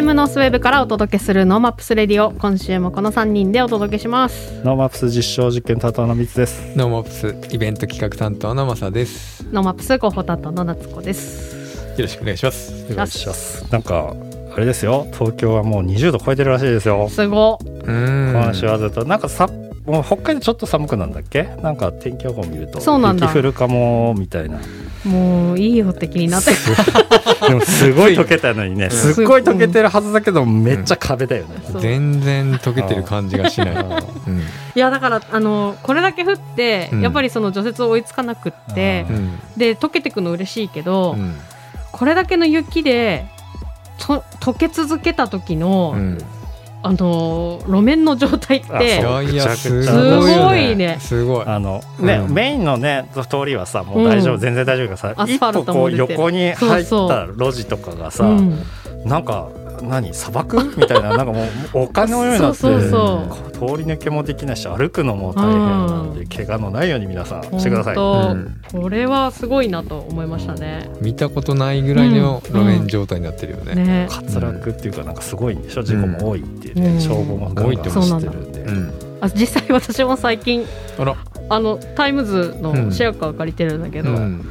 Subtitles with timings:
[0.00, 6.74] FM ノースウェーブからお届けする NoMaps Radio 今週もこの3人でお届けします NoMaps 実証実験担当のみつです。
[6.74, 9.44] NoMaps イベント企画担当のマサです。
[9.52, 12.72] NoMaps 広報担当の夏子ですよろしくお願いします。
[12.90, 13.70] お願いします。
[13.70, 14.14] なんか
[14.54, 15.06] あれですよ。
[15.12, 17.06] 東京はもう20度超えてるらしいですよ。
[17.10, 18.32] すごうーん。
[18.32, 19.48] 今週はずっとなんかさ
[19.84, 21.42] もう北海道ちょっと寒くなんだっけ？
[21.62, 24.60] なんか天気予報見るとそうなんだ雪降るかもみたいな。
[25.04, 26.50] もういいよって気になって
[27.48, 28.90] でもすごい溶けたのにね。
[28.90, 31.62] すすっごい溶けてるはずだけどめっちゃ壁だよね。
[31.70, 33.68] そう全然溶けてる感じがしない。
[33.74, 34.40] うん。
[34.40, 34.42] い
[34.74, 39.38] やだからあのこれだけ降って、うんやっぱりその除雪追いつかなくってう、うん。
[39.56, 41.34] で溶けてくの嬉しいけど、うん。
[41.92, 43.26] これだけの雪で
[43.98, 46.18] と溶け続けた時の、うん。
[46.82, 49.22] あの路面の状態っあてすご
[50.56, 50.98] いね。
[50.98, 51.46] すごい。
[51.46, 52.32] あのね、うん。
[52.32, 58.62] メインのね通りはさもう大丈夫、うん全然大丈夫がさ一歩こう横に入っそうた路地とかがさ、うん。
[59.04, 59.48] なんか
[59.82, 60.58] 何砂漠？
[60.76, 67.96] みたいななんかもうお金のようになってそうそう通り抜けもできないし歩くのも大変なんで、うん怪我のないように皆さんしてください。
[67.96, 67.98] う
[68.34, 70.88] んこれはすごいなと思いましたね。
[71.00, 73.74] 見たことないぐらいの路面状態になってるよね。
[73.74, 78.60] ね滑落っていうかなんかすごいんでしょ事故も多いっていうね、うん消防もガンガン走ってるんで。
[78.60, 78.92] うん。
[79.20, 80.64] あ実際私も最近
[80.98, 81.16] あら。
[81.48, 84.44] あのタイムズのシェアカー借りてるんだけど、うん。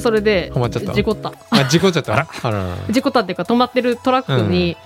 [0.00, 1.32] それでハマっちゃった事故った。
[1.50, 2.14] あ事故っちゃった。
[2.42, 2.66] あら。
[2.90, 4.76] 事故ったっていうか止まってるトラックに、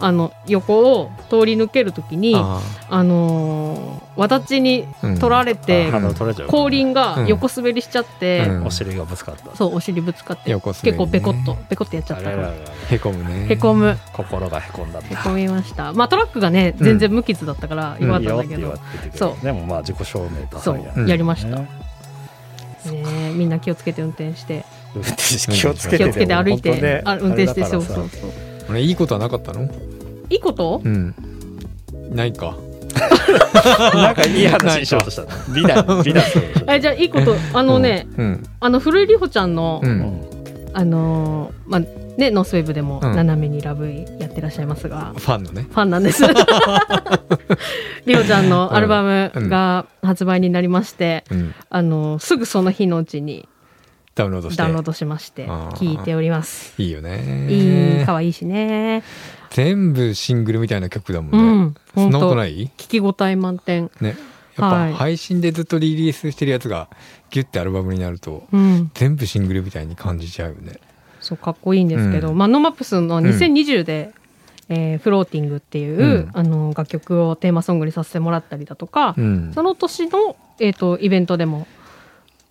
[0.00, 6.46] あの横を通り抜けるときにああのー、わだちに取られて、う。
[6.46, 8.66] 後輪が横滑りしちゃって、うん。
[8.66, 9.56] お尻がぶつかった。
[9.56, 10.98] そうお尻ぶつかって、横滑りね。
[10.98, 12.28] 結構ペコッとペコッとやっちゃった。
[12.28, 12.54] あれららら。
[12.90, 13.46] へこむね。
[13.48, 13.98] へこむ。
[14.12, 15.92] 心がへこんだへこみました。
[15.92, 16.84] まあトラックがねうん。
[16.84, 18.74] 全然無傷だったからよかったんだけど、
[19.14, 19.44] そう。
[19.44, 21.08] でもまあ自己証明出そう。
[21.08, 21.60] やりました、
[22.86, 24.64] ねねみんな気をつけて運転して。
[24.94, 26.80] 運転し気をつけて気をつけて歩い本当ね。
[26.80, 28.30] て、あ運転してそうそうそう
[28.70, 29.68] 俺いいことはなかったの？
[30.30, 30.80] いいこと？
[30.84, 31.14] うん。
[32.10, 32.56] ないか。
[33.94, 35.22] なんかいい話しようとした。
[35.22, 36.24] の美談美談
[36.68, 37.36] えじゃあいいこと。
[37.52, 38.42] あのね、うん。
[38.60, 39.86] あの古井里穂ちゃんの、う。
[39.86, 40.20] うんん。
[40.72, 45.62] あのーまあねノースウェーブでもうん斜めにラブイやってらっしゃいますが、ファンのね。
[45.62, 46.24] ファンなんです。
[48.04, 51.54] りほちゃんのアルバムが発売になりまして、うん。
[51.70, 53.48] あのすぐその日のうちに
[54.14, 54.62] ダウンロードして。
[54.62, 56.74] ダウンロードしまして聞いております。
[56.82, 57.46] いいよね。
[57.48, 59.04] いい可愛いしね。
[59.50, 61.74] 全部シングルみたいな曲だもうんんね。
[61.94, 62.70] そんなことない？
[62.76, 63.90] 聞き応え満点。
[64.00, 64.16] ね。
[64.58, 66.88] やっはいぱ配信でずっとリリースしてるやつが
[67.30, 70.80] ギュッてアルバムになるとうん、全部シングルみたいに感じちゃうよね。
[71.28, 74.12] そうかっこいいんですけど、うんマノマップスの2020で、
[74.70, 79.62] えーフローティングっていう、うんあの楽曲をテーマソングにさせてもらったりだとか、うんそ。
[79.62, 81.66] の年の、えー、とイベントでも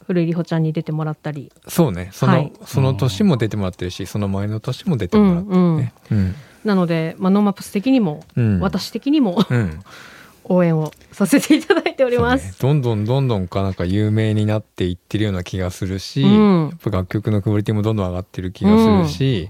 [0.06, 2.10] 古井里穂ちゃんに出てもらったり、そうね。
[2.14, 5.94] そはいの、その年も出てもらってるし、その前の年も出てもらってるね。
[6.12, 6.36] うん。
[6.64, 8.60] なので、まあ、ノーマップス的にも、うん。
[8.60, 9.80] 私的にもうん。
[10.50, 12.46] 応援をさせていただいております。
[12.46, 19.50] ねどんどんどんどんかなんか有名になっていってるような気がするし、うんやっぱ楽曲のクオリティもどんどん上がってる気がするし、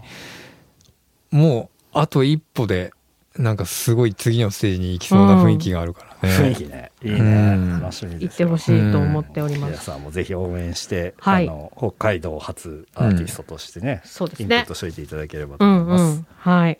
[1.32, 2.92] もうあと一歩で
[3.38, 6.36] なんかすごい次のステージに行きそうな雰囲気があるからね。
[6.36, 7.24] 雰囲気ねいいねう
[7.78, 9.72] ん楽しみですよってほしいと思っております。
[9.72, 16.04] 皆さんもぜひ応援して、はいあの北海道初アーティストとしてね、そうですねインプットしておいていただければと思います。
[16.04, 16.28] んうん。
[16.38, 16.80] はい。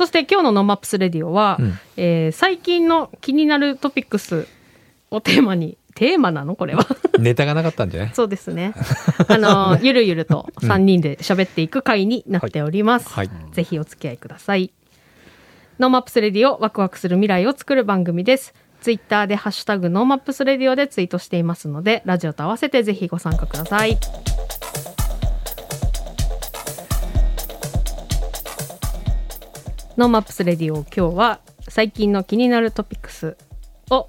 [0.00, 4.48] そして今日のノーマップスレディオは、うんえー最近の気になるトピックス
[5.10, 6.56] をテーマに、テーマなの？
[6.56, 6.86] これは。
[7.20, 8.14] ネタがなかったんじゃない？
[8.14, 8.72] そうですね。
[9.28, 13.10] あの、ゆるゆると3人で喋っていく回になっております。
[13.10, 13.30] はい。
[13.52, 14.70] ぜひお付き合いください。
[15.78, 18.54] ノーマップスレディオワクワクする未来を作る番組です。
[18.80, 23.98] ツイッターでハッシュタグノーマップスレディオでツイートしていますので、ラジオと合わせてぜひご参加ください。
[30.00, 33.36] ノーマップスレディオ今日は最近の気になるトピックス
[33.90, 34.08] を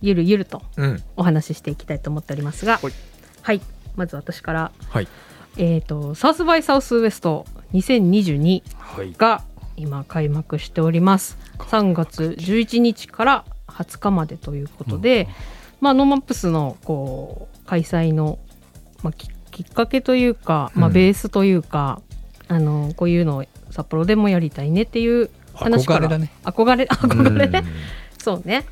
[0.00, 1.02] ゆるゆるとうん。
[1.16, 2.92] お話ししていきたいと思っておりますが、はい
[3.42, 3.60] はい、
[3.96, 5.08] まず私からはい。
[5.56, 9.12] えー、とサウスバイサウスウエスト2022はい。
[9.18, 9.42] が
[9.76, 15.26] 今開幕しております3月11日から20日までということで、
[15.80, 18.38] まあ、ノーマップスのこう開催の、
[19.02, 22.00] まあ、ききっかけというか、まあ、うんベースというか、
[22.46, 26.00] あのこういうのを札幌でもやりたいねっていう話から。
[26.00, 26.32] 憧れだね。
[26.44, 27.48] 憧れ憧れ。
[27.48, 27.68] ね、うん
[28.18, 28.66] そうね。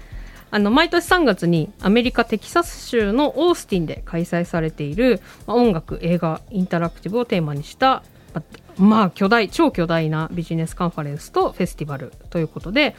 [0.50, 8.02] あの毎年3月にアメリカ・テキサス州のオースティンで開催されている、まあ音楽映画インタラクティブをテーマにした
[8.32, 12.94] まあまあ巨大超巨大なビジネスカンファレンスとフェスティバルということで、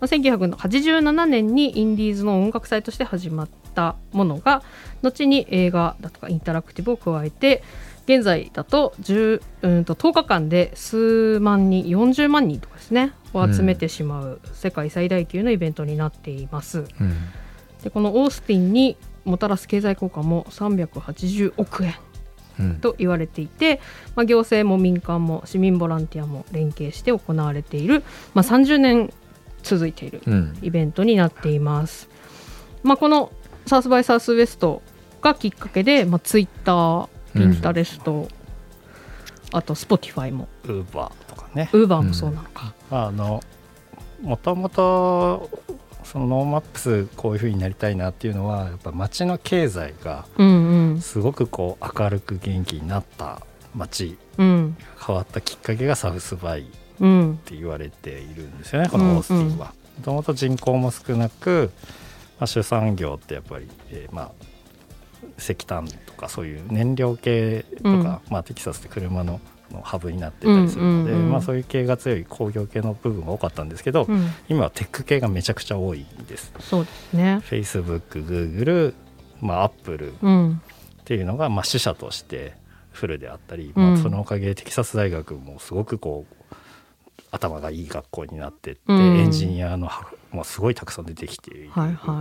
[0.00, 4.62] まあ1987年にインディーズの音楽祭として始まったものが
[5.02, 7.64] 後に映画だとかインタラクティブを加えて
[8.04, 16.80] 現在だと 10, うんと10日間で数万人40万人とかですねを集めてしまう世界最大級のイベントになっています。
[17.00, 17.14] うん
[17.82, 18.96] でこのオースティンに
[19.26, 21.94] もたらす経済効果も380億円
[22.58, 23.80] うんと言われていて、
[24.16, 28.02] まあ、行政も民間も市民ボランティアも連携して行われている、
[28.32, 29.12] まあ、30年
[29.62, 32.08] 続いているうんイベントになっています。
[32.82, 33.32] まあ、この
[33.66, 34.82] サウスバイサウスウエスト
[35.20, 38.28] がきっかけで、まあ、ツイッター、ピンタレスト、
[39.52, 40.48] あとスポティファイも。
[40.64, 41.68] ウーバーとかね。
[41.72, 42.74] ウーバーもそうなのか。
[42.90, 43.42] あの
[44.22, 45.50] もともと
[46.04, 51.00] そのノーマップスこういう風になりたいなっていうのはやっぱ街の経済がうんうん。
[51.00, 53.40] すごくこう明るく元気になった
[53.74, 54.76] 街うん。
[55.06, 56.64] 変わったきっかけがサウスバイっ
[57.00, 57.40] うん。
[57.44, 59.74] て言われているんですよねこのオースティンは。
[59.98, 61.70] もともと人口も少なく、
[62.38, 64.30] まあ、主産業ってやっぱり、えーまあ
[65.38, 68.04] 石炭とかそういう燃料系とか、うん。
[68.30, 69.40] まあ、テキサスって車の
[69.70, 71.32] のハブになってたりするので、うんうんうん。
[71.32, 74.28] まあ、そういう系が強い工業系の部分が多かったんですけど、うん。
[74.48, 76.52] 今はテック系がめちゃくちゃ多いです。
[76.60, 77.40] そうですね。
[77.48, 78.94] Facebook、Google、
[79.40, 80.62] まあ、Apple うん。
[81.00, 82.54] っていうのがまあ死者として
[82.92, 83.92] フルであったり、うん。
[83.92, 86.54] まあ、そのおかげでテキサス大学もすごくこう
[87.30, 89.18] 頭がいい学校になってって、うん。
[89.18, 92.12] エンジニアのはもうすごいたくさん出てきている、はいは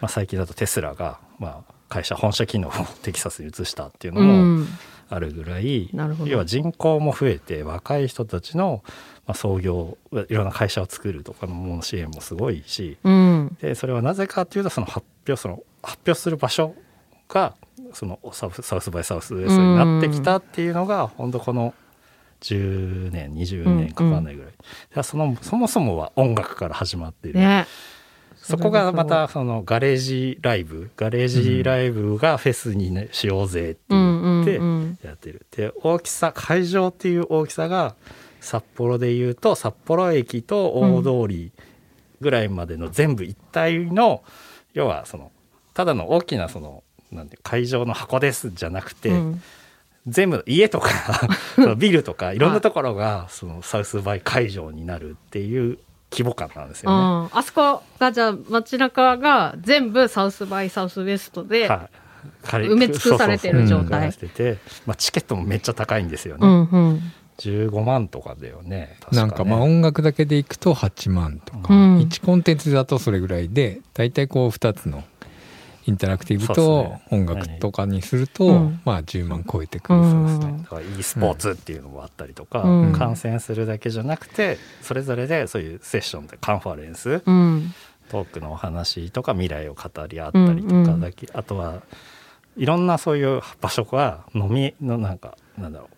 [0.00, 2.72] まあ、最近だとテスラが、まあ、会社本社機能を
[3.02, 4.16] テキサスに移したっていうい。
[4.16, 4.68] のうもん。
[5.08, 6.30] あるぐらい、なるほど。
[6.30, 8.82] 要は人口も増えて若い人たちの、
[9.26, 9.96] まあ、創業
[10.28, 13.56] いろんな会社を作るとかのもの支援もすごいし、うん。
[13.60, 16.74] でそれはなぜかっていうとその発表その発表する場所
[17.28, 17.54] が
[17.92, 21.72] そのサウスサウスバイサウスウエストになってきたっていうのが本当この
[22.40, 24.64] 10年20年かかんないぐらい、だか
[24.96, 27.66] らそのそもそもは音楽から始まっている、ね。
[28.46, 35.46] そこがまたそのガレージライブガレージライブがフェスに、ね、しようぜって言ってうんやってる。
[35.50, 37.96] で大きさ会場っていう大きさが
[38.40, 41.50] 札幌でいうと札幌駅と大通り
[42.20, 44.22] ぐらいまでの全部一体の、
[44.74, 45.32] 要はその
[45.74, 49.42] ただの大きなそのなんて会場の箱ですじゃなくて、うん
[50.06, 51.28] 全部家とか
[51.76, 55.78] ビルとかいろんなところがそのサウスバイ会場になるっていう
[56.16, 56.96] 規模感なんですよね。
[56.96, 57.00] う
[57.34, 57.38] ん。
[57.38, 61.96] あそこがじゃあ街中が全部サウスバイサウスウエストで、はい。
[62.42, 64.12] 仮埋め尽くされてる状態。
[64.86, 67.02] まあ、チケットもめっちゃ高いんですよね、うんうん。
[67.38, 68.96] 15万とかだよねね。
[69.12, 71.98] なんかまあ音楽だけでいくと8万とか、うん。
[71.98, 75.04] 1コンテンツだとそれぐらいで大体こう2つの
[75.86, 78.80] インタラクティブと音楽とかにすると、うん。
[78.84, 80.58] まあ10万超えてくる、うんそうですね。
[80.62, 82.92] だから e スポーツっていうのもあったりとか、うん。
[82.92, 87.72] 観戦するだけじゃなくてそれぞれでそういうセッションでカンファレンス、うん。
[88.08, 91.82] トークのお話とか未来を語り合ったりとかだけ、あとは
[92.56, 95.95] いろんなそういう場所が飲みのなんかなんだろう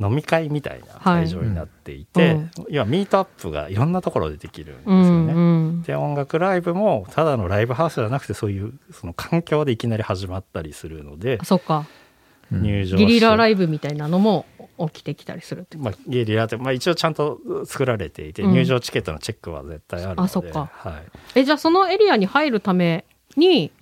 [0.00, 2.50] 飲み会みたいな会場になっていて、うん。
[2.70, 5.32] 要はミートアップがいろんなところでできるんですうよね。
[5.32, 5.40] んう
[5.70, 5.82] ん。
[5.82, 11.86] で音楽ライブもただのライブハウスじゃなくてそういうその環境でいきなり始まったりするのであそっか。
[12.52, 12.62] うん。
[12.62, 14.46] 入場ゲリラライイブみたいなのも
[14.78, 18.52] 起きてきたりするってまあ、ゲリラって、まあ、一応ちゃんと作られていて、うん。
[18.52, 20.22] 入場チケットのチェックは絶対あるので。
[20.22, 20.70] あそっか。
[20.72, 20.90] は
[21.34, 23.04] い、えじゃあそのエリアに入るため
[23.36, 23.72] に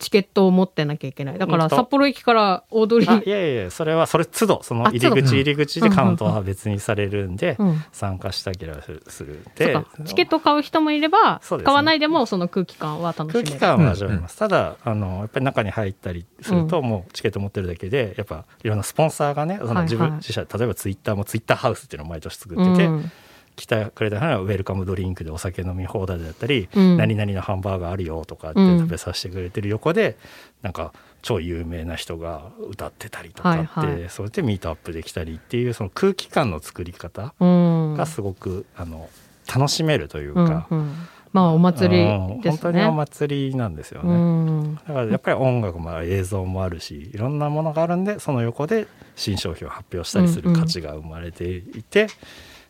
[0.00, 1.38] チケットを持ってなきゃいけない。
[1.38, 3.06] だから札幌駅から大通り。
[3.08, 7.84] あいやいやそれはそれ都度その入り口入り口でカウントは別にされるんで、うん。
[7.92, 9.74] 参加したければするで。
[9.74, 9.84] か。
[10.04, 13.46] チケットを買う人もいれば、買わないでもその空気感は楽しめる。
[13.48, 23.12] 空気感は味わえます、ただあのやっぱり中に入ったりすると、もうチケット持ってるだけでやっぱいろんなスポンサーがねその自分、自社例えばツイッターもツイッターハウスっていうのを毎年作ってて、うん
[23.56, 26.96] 来てくれた人はウェルカムドリンクでお酒飲み放題だったり、うん。
[26.96, 28.78] 何々のハンバーガーあるよとかってうん。
[28.78, 30.16] 食べさせてくれてる横で、
[30.62, 30.92] なんか
[31.22, 34.10] 超有名な人が歌ってたりとかって、はいはい。
[34.10, 37.94] それでミートアップできたりっていうその空気感の作り方うん。
[37.96, 39.08] がすごく、あの
[39.52, 40.94] 楽しめるといううんか、うん。
[41.32, 42.40] まあお祭りね。
[42.44, 44.12] 本当にお祭りなんですよね。
[44.12, 44.74] うん。
[44.74, 52.08] だからやっぱり音楽も映像もあるしいろんなものがあるんでその横で新商品を発表したりする価値が生まれていて、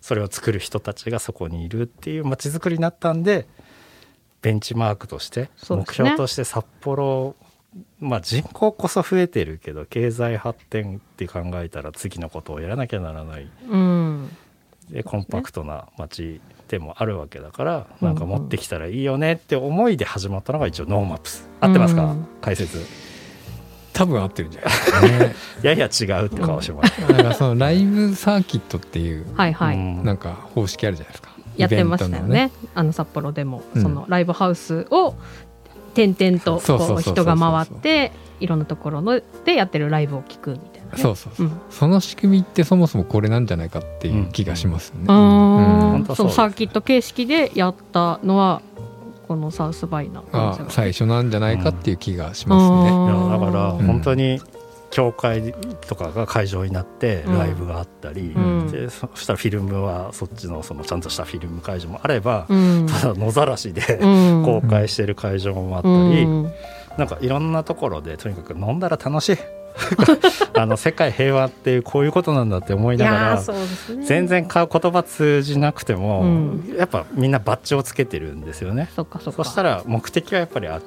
[0.01, 3.47] それを作る人たちがそこにいるっていう街づくりになったんで
[4.43, 7.37] ベンチマークとして、目標として札幌
[8.01, 13.51] まあ人口こそ増えてるけど経済発展って考えたら次のことをやらなきゃならない。
[13.69, 14.31] うん。
[14.91, 18.09] でコンパクトな街でもあるわけだから、うん。
[18.09, 21.49] なんか持ってきたらいいよねって思いで始まったのが一応ノーマップス。
[21.61, 22.27] 合ってますか、うん。
[22.41, 22.85] 解説
[24.01, 24.71] 多分合ってるんじゃない？
[24.71, 25.35] ですかね。
[25.63, 30.05] やや違うって顔してます、 だからそのライブサーキットっていうはいはい、うん。
[30.05, 31.31] なんか方式あるじゃないですか？
[31.57, 32.51] やってましたよね。
[32.75, 33.83] あの札幌でも、うん。
[33.83, 35.15] そのライブハウスを
[35.93, 41.03] 点々とこう人が回っていろんなところのでやってるライブを聞くみたいなね。
[41.03, 41.51] そうそうそう、う。
[41.51, 41.61] ん。
[41.69, 45.91] その仕組みってそもそもこれなんじゃないかっていう気がしますよね、あー。
[45.91, 48.63] 本当そうですそのサーキット形式でやったのは
[49.31, 52.91] このサウスバイなあ最初なんじゃないかっていう気がしますね、
[53.31, 53.87] だからうん。
[53.87, 54.41] 本当に
[54.91, 55.55] 教会
[55.87, 57.39] とかが会場になってうん。
[57.39, 58.73] ライブがあったり、うん。
[58.73, 62.89] でそそしたらフィルムはそっちのそのちゃんとしたフィルム会場もあれば、うん。
[62.89, 64.07] ただ野ざらしでう
[64.41, 64.43] ん。
[64.61, 65.95] 公開してる会場もあったり、
[66.25, 66.53] うん。
[66.99, 69.39] なんかいろんなところでとにかく飲んだら楽しい
[70.55, 73.43] あの世界平和っていうこういうことなんだって思いいながらね。
[74.05, 76.75] 全然か言葉通じなくても、うん。
[76.79, 78.89] やっぱみんなバッジをつけてるんですよね。
[78.95, 79.05] そ
[79.45, 80.81] したら目的はやっぱりあ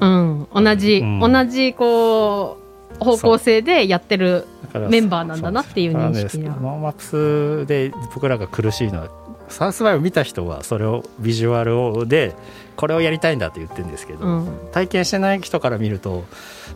[0.00, 0.46] うん。
[0.54, 1.20] 同じ、うん。
[1.20, 2.58] 同じこ
[3.00, 4.46] う方向性でやってる
[4.88, 6.50] メンバーなんだなっていう認識が。
[6.50, 9.08] ノーマップスで僕らが苦しいのは
[9.48, 12.34] サウスバイを見た人はそれをビジュアルをで
[12.76, 14.48] これをやりたいんだって言ってるんですけど、うん。
[14.72, 16.24] 体験してない人から見ると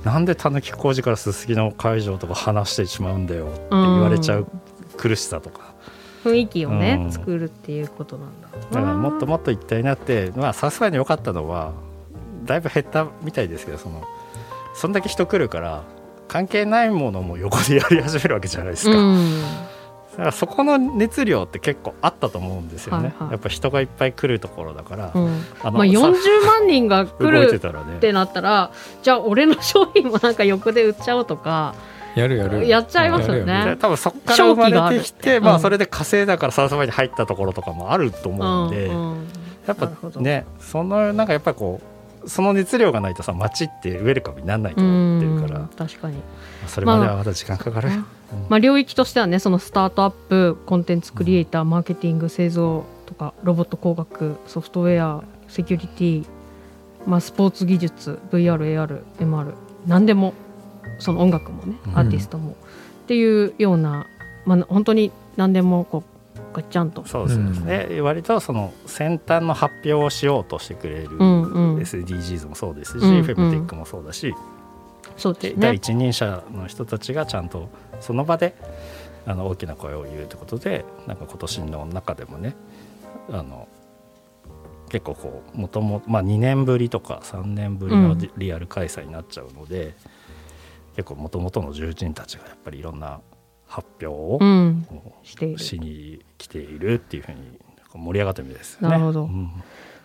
[0.04, 4.46] なんでたぬき工事からすすきの会場とか話してしまうんだよって言われちゃう
[4.96, 5.74] 苦しさとか、
[6.24, 7.12] 雰囲気をね、うん。
[7.12, 11.72] 作るっていうことなんだだからもっともっと一体になってまあサウスバイの良かったのは
[12.44, 14.02] だいぶ減ったみたいですけどその
[14.74, 15.82] そんだけ人来るから
[16.28, 18.96] 関係ないものも横でやり始めるわけじゃないですか。
[18.96, 19.42] うん
[20.16, 23.30] だからそこの熱量って結構あったと思うんですよね、はいはい。
[23.32, 25.42] やっぱ人がいっぱい来るところだから、うん。
[25.62, 26.00] あまあ、40
[26.46, 28.70] 万人が来るたらねってなったら
[29.02, 31.74] じゃあ俺の商品もなんか横で売っちゃおうとか
[32.14, 32.68] やるやる。
[32.68, 33.76] やっちゃいますよね。
[33.80, 35.60] 多分そこから生まれてきて、まあ、うん。
[35.60, 39.26] それで稼いだからサウスバイに入ったところとかもあると思うんで、うんうん。
[39.66, 39.90] やっぱ
[40.20, 46.16] ねそのなんかやっぱりこうその熱量がないとさ街ってウェルカムにならないと思ってるから、うん確かに、
[46.66, 48.04] それまではまだ時間かかる、まあ、
[48.60, 56.26] 領域としてはねそのスタートアップコンテンツクリエイターマーケティング製造とかロボット工学ソフトウェアセキュリティ、
[57.06, 59.54] まあ、スポーツ技術 VRARMR
[59.86, 60.34] 何でも
[60.98, 64.06] その音楽もねうんアーティストも、っていうような、
[64.46, 66.14] まあ、本当に何でもこう
[66.54, 67.04] ガッチャンと。
[67.04, 71.78] そうですね、割とその先端の発表をしようとしてくれる、うんうん。
[71.78, 73.24] SDGs もそうですし、うんうん。
[73.24, 74.34] フェムテックもそうだし、
[75.16, 75.50] そうですね。
[75.50, 77.68] で第一人者の人たちがちゃんと
[78.04, 78.54] その場で
[79.26, 82.54] あの大きな声を言うということでなんか今年の中でもね
[83.30, 83.68] あの
[84.90, 89.94] 結構こうもともまあ2年ぶりとか3年ぶりのリリアル開催になっちゃうので、
[90.94, 93.20] 結構もともとの重鎮たちがやっぱりいろんな
[93.66, 94.86] 発表をうん。
[95.56, 97.58] しに来ているっていうふうに
[97.92, 98.88] 盛り上がってるみたいですよね。
[98.90, 99.24] なるほど。
[99.24, 99.50] うん。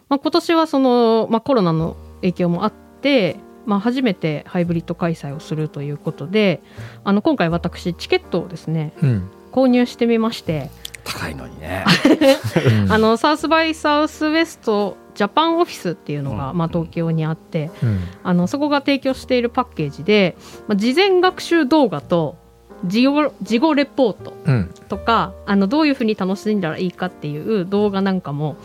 [0.08, 3.36] まあ、今年はその、まあ、コロナの影響もあって、
[3.70, 6.60] まあ、初めてハイブリッド開催をするということで
[7.04, 9.30] あの今回私チケットをですねうん。
[9.52, 10.70] 購入してみまして、
[11.04, 11.84] 高いのにね。
[12.86, 12.92] うん。
[12.92, 16.58] あのサウスバイサウスウェストジャパンオフィスっていうのが、うん。
[16.58, 18.00] まあ、東京にあってうん。
[18.24, 22.36] あのそこが提供しているパッケージで、まあ、事前学習動画と
[22.86, 24.70] 事後事後レポートうん。
[24.88, 28.56] とかあのどういうふうに楽しんだらいいかっていう動画なんかも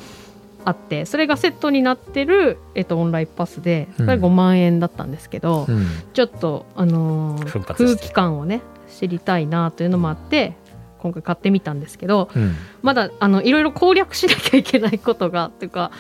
[0.65, 5.87] あってそれがセットになってる、えっと、オンラインパスでそれうん5万円だったんですけど、うん。
[6.13, 10.57] ちょっと、あのー空気感をね知りたいなというのもあって
[10.99, 12.55] 今回買ってみたんですけどうん。
[12.83, 15.91] まだあのいろいろ攻略しなきゃいけないことがっていうか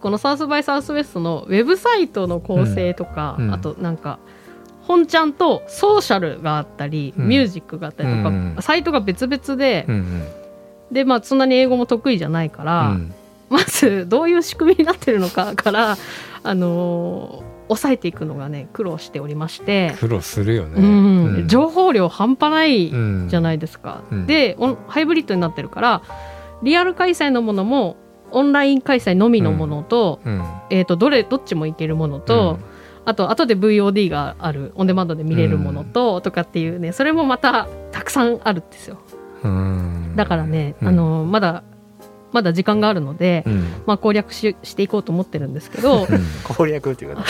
[0.00, 3.46] このサウスバイサウスウェストのウェブサイトの構成とか、うん。
[3.48, 3.54] うん。
[3.54, 4.18] あとなんか
[4.82, 7.28] 本ちゃんとソーシャルがあったり、うん。
[7.28, 8.56] ミュージックがあったりとか、うん。
[8.60, 10.28] サイトが別々で、うん。
[10.90, 13.14] でまあそんなに英語も得意じゃないから、うん
[13.52, 15.96] まずどういう仕組みになってるのかから、
[16.42, 20.80] あのー抑えていくのがね苦労しておりまして、苦労するよね。
[20.80, 21.34] うん。
[21.36, 21.48] うん。
[21.48, 24.02] 情報量半端ないうんじゃないですか。
[24.10, 24.26] うん。
[24.26, 26.02] でオンハイブリッドになってるから
[26.62, 27.96] リアル開催のものも
[28.30, 30.44] オンライン開催のみのものと,、うん。
[30.70, 32.58] えー、とどれどっちもいけるものと、
[33.04, 38.98] あと後で VOD があるオンデマンドで見れるものと、とかっていうねそれもまたたくさんあるんですよ。
[39.44, 40.14] うん。
[40.16, 40.88] だからね、うん。
[40.88, 41.62] あのまだ
[42.32, 43.66] まだ時間があるので、うん。
[43.86, 46.06] まあ、攻略ししていこうと思ってるんですけど
[46.44, 47.24] 攻略っていうか、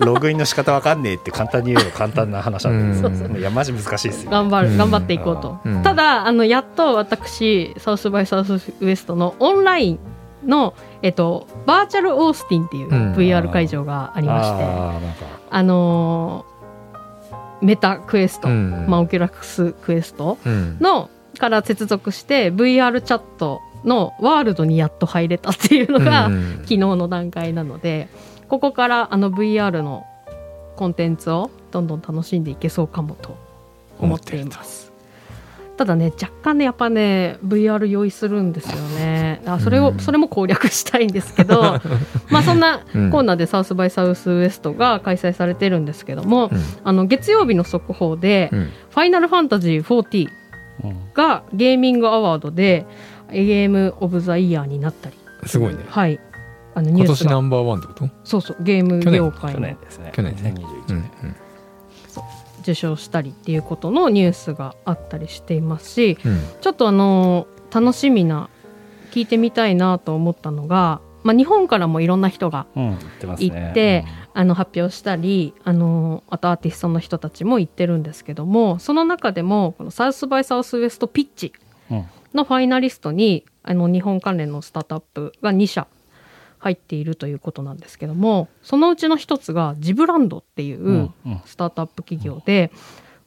[0.00, 4.30] ログインの仕方わかんねえって簡単に言うの簡単な話なんですいやマジ難しいですよ。
[4.30, 4.76] 頑張る、うん。
[4.76, 5.82] 頑張っていこうと、うん。
[5.82, 9.98] ただあのやっと私サウスバイサウスウエストのオンライン
[10.44, 13.14] の、えっと、バーチャルオースティンっていううん。
[13.14, 15.62] VR 会場がありまして、ああーなんか。
[15.62, 16.56] のー
[17.62, 18.86] メタクエスト、うん。
[18.86, 20.76] まあ、オキュラスクエストうん。
[20.80, 26.52] のから接続して VR チャットのワールドにやっと入れたっていうのが、うん。
[26.62, 28.08] 昨日の段階なので
[28.48, 30.04] ここからあの VR の
[30.76, 33.36] コンテンツをどんどん楽しんでいけそうかもと
[33.98, 34.86] 思っています。
[35.76, 39.42] ただね若干ねやっぱね VR 用意するんですよね。
[39.46, 41.80] あそれを、うんそれも攻略したいんですけど
[42.30, 43.10] まあそんなうん。
[43.10, 46.60] コーナーでサウスバイサウスウエストが開催されてるんですけども、うん。
[46.82, 48.70] あの月曜日の速報で、うん。
[48.90, 50.28] ファイナルファンタジー40
[50.84, 52.84] うんがゲーミングアワードで
[53.30, 55.16] ゲームオブザイヤーになったり。
[55.46, 55.84] すごいね。
[55.88, 56.20] はい。
[56.74, 57.30] あのニ今ュースが。
[57.30, 58.10] 年ナンバーワンってこと？
[58.24, 58.62] そうそう。
[58.62, 60.12] ゲーム業界去の年ですね。
[60.14, 60.54] 去年ね。
[60.56, 61.34] 2021うん年
[62.62, 66.40] 受賞したりっていうことのニュースがあったりしていますしうん。
[66.60, 68.50] ちょっとあの楽しみな
[69.12, 74.04] 聞いてみたいなと思ったのが、まあ、日本からもいろんな人が行って
[74.34, 81.52] あの発表したりあのあとアーティストの人たちも言ってるんですけどもその中でもこのサウスバイサウスウエストピッチ。
[81.90, 82.04] うん
[82.36, 85.88] のファイナリストにあの日本関連のスタートアップが2社
[86.58, 91.42] 入っているということなんですけどもそのうちの一つがジブランドっていううんうん。
[91.44, 92.70] スタートアップ企業で、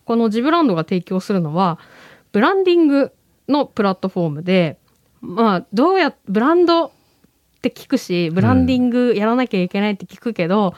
[0.05, 1.77] このジブランドが提供するのは
[2.31, 3.11] ブランディング
[3.47, 4.77] のプラットフォームで
[5.21, 6.91] まあどうやブランドっ
[7.61, 10.73] て聞くしブランディングやらなきゃいけないって聞くけど、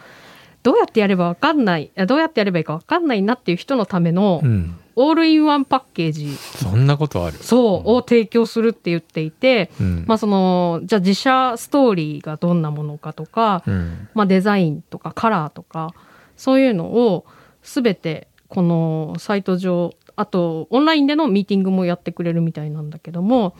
[0.63, 4.77] どうやってやれば分かんないどうやってやればいいか分かんないなっていう人のためのうん。
[4.97, 6.35] オールインワンパッケージ。
[6.35, 7.37] そんなことある？
[7.37, 10.03] そうを提供するって言っていて、うん。
[10.05, 14.09] まあそのじゃあ自社ストーリーがどんなものかとか、うん。
[14.13, 15.95] まあ、デザインとかカラーとか
[16.35, 17.25] そういうのを
[17.63, 23.55] 全てこのサイト上あとオンラインでのミーティングもやってくれるみたいなんだけども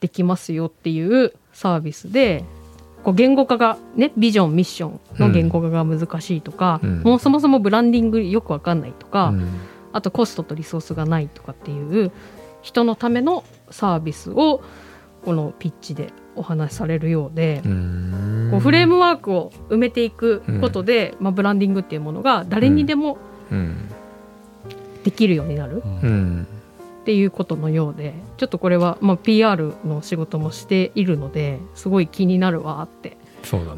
[0.00, 2.44] できますよっていうサービスで
[3.06, 7.02] こう言語化がねビジョンミッションの言語化が難しいとか、うん。
[7.02, 9.48] もうそもそもブランディングよくわかんないとか、うん。
[9.92, 12.10] あとコストとリソースがないとかっていう
[12.62, 14.60] 人のためのサービスを
[15.24, 18.48] このピッチでお話しされるようで、うん。
[18.50, 23.18] こうフレームワークを埋めていくことで、まあ、ブランディングっていうものが誰にでも
[23.52, 23.88] うん。
[25.04, 25.80] できるようになる。
[25.84, 26.46] うんうん
[27.06, 33.16] っていうことのようでちょっとこれは、まあ、PR の仕事もしているのですごい気になるわって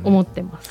[0.02, 0.70] 思ってます。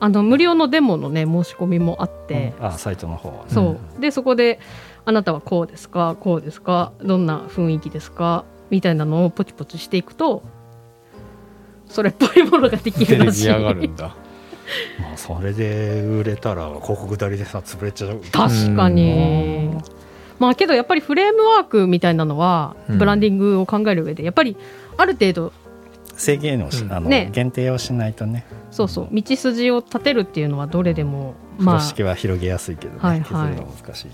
[0.00, 3.50] あの無料のデモのね申し込みもあって、あサイトの方はね。
[3.50, 4.00] そう。
[4.00, 4.58] でそこで
[5.04, 10.42] あなたはこうですかこうですかどんな雰囲気ですかみたいなのをポチポチしていくと
[11.86, 13.42] それっぽいものができ出るらしい。
[13.42, 14.16] 来上がるんだ。
[14.98, 18.22] まあそれで売れたら広告代理でさ潰れちゃう。
[18.32, 19.74] 確かに。
[19.74, 20.01] うん
[20.42, 22.98] まあけどやっぱりフレームワークみたいなのはうん。
[22.98, 24.56] ブランディングを考える上でやっぱり
[24.96, 25.52] ある程度
[26.16, 26.92] 制限をし、うん。
[26.92, 27.30] あのね。
[27.32, 28.44] 限定をしないとね。
[28.72, 29.08] そうそう。
[29.12, 33.24] 道筋を立てるっていうのはどれでも風まあ呂敷は広げやすいけどね、はいはい。
[33.24, 34.10] 削るのは難しい。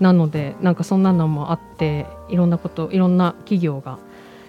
[0.00, 3.98] なのでなんかそんなのもあっていろんなこといろんな企業が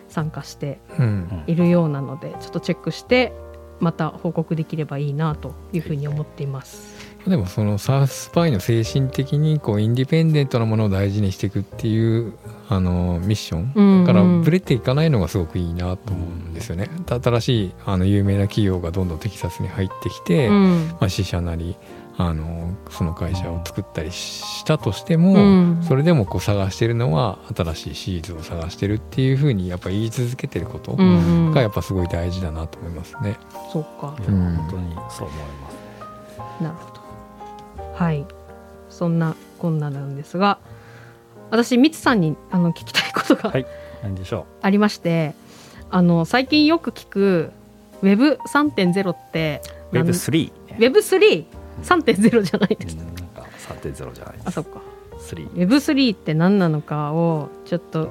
[0.07, 1.43] 参加してうん。
[1.47, 3.33] いるようなのでちょっとチェックして
[3.79, 7.14] また報告できればいいなというふうに思っています。
[7.27, 12.33] でもそのサースパイの精神的にこうインディペンデントなものを大事にしていくっていう
[12.69, 14.05] あのミッションうんうん。
[14.05, 16.89] だからブレていかないのがすごくいいなと思うんですよね。
[17.07, 20.88] 新しいあの有名な企業がどんどんテキサスに入ってきて、うん。
[20.99, 21.75] まあ、支社なり
[22.17, 25.83] あのその会社を作ったりしたとしても、うん。
[25.83, 31.51] それでもこう探してるのは新しいシリーズを探してるっていうふうにやっぱ言い続けてることうんうん。
[31.51, 33.35] がやっぱすごい大事だなと思いますね。
[33.73, 34.15] そうか。
[34.19, 34.55] いやうん。
[34.57, 35.75] 本当にそう思います。
[36.61, 36.94] なるほど
[37.95, 38.25] はい。
[38.89, 40.60] そんなこんななんですが
[41.49, 43.65] 私ミツさんにあの聞きたいことがはい。
[44.03, 45.34] 何でしょありまして、
[45.89, 47.51] あの最近よく聞く
[48.03, 50.77] Web3.0 ってう Web3 ね。
[50.77, 52.97] Web3?3.0 じゃないです。
[52.97, 53.05] うん。
[53.05, 53.47] なんか
[53.81, 54.81] 3.0じゃないあ、そっか。
[55.17, 58.10] 3 Web3 って何なのかをちょっと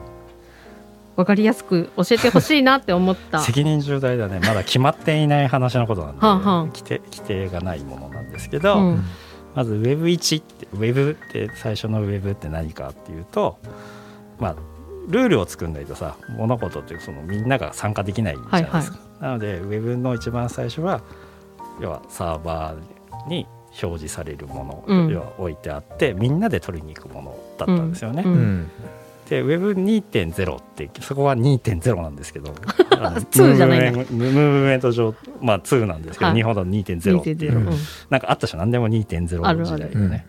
[1.17, 3.39] 分かりやすく教えてほしいなって思った。
[3.45, 4.41] 責任重大だね。
[4.41, 6.65] まだ決まっていない話のことなんではあはあ。
[6.67, 9.05] 規定規定がないものなんですけど、うん
[9.55, 13.59] まず Web1 って Web って最初の Web って何かっていうと
[14.39, 14.57] まあ
[15.09, 21.03] ルールを作んないとさ物事ってそのみんなが参加できないじゃないですか、なので Web の一番最初は
[21.81, 23.47] 要はサーバーに
[23.83, 28.71] 表示されるもの、うん要は置いてあってみんなで取りに行くものだったんですよね、うんうん
[29.29, 32.55] で Web2.0 ってそこは2.0なんですけど。
[32.91, 36.37] あの2じゃないムーブメント上まあ2なんですけど、はい。
[36.37, 37.37] 日本だと2.0っていう。
[37.37, 37.79] 2.0うん。
[38.11, 39.59] なんかあった人何でも2.0あるある。
[39.59, 40.27] の時代でね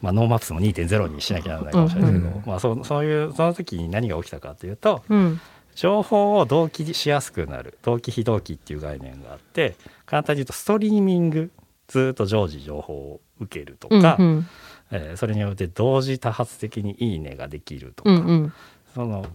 [0.00, 5.40] まあ、ノーマップスも2.0にしなきゃならないかもしれないけど、うんうんまあ、そうそういうその時に何が起きたかというとうん。
[5.76, 11.50] 情報を同期しやすくなる同期非同期っていう概念があって簡単に言うとストリーミング
[11.88, 14.46] ずっと常時情報を受けるとか、うんうん
[14.90, 18.52] えーそれによって同時多発的に「いいね」ができるとか、うんうん。
[18.94, 19.26] その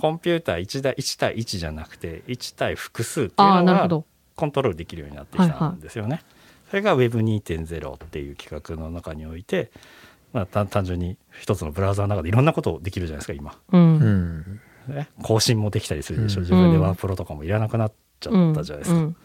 [0.00, 4.04] コンピューター 1, 対1対1じゃなくて1対複数っていうのが。
[4.34, 6.22] コントロールできるようになってきたんですよね。
[6.70, 9.70] それが Web2.0 っていう企画の中において、
[10.32, 13.58] まあ、単単純に一つのブラウザの中でいろんなことをできるじゃないですか今。
[13.72, 13.98] ううん。
[13.98, 16.44] んね、更新もできたりするでしょ、うん。
[16.44, 19.16] 自分でワープロとかもいらなくなっちゃったじゃないですか、うん。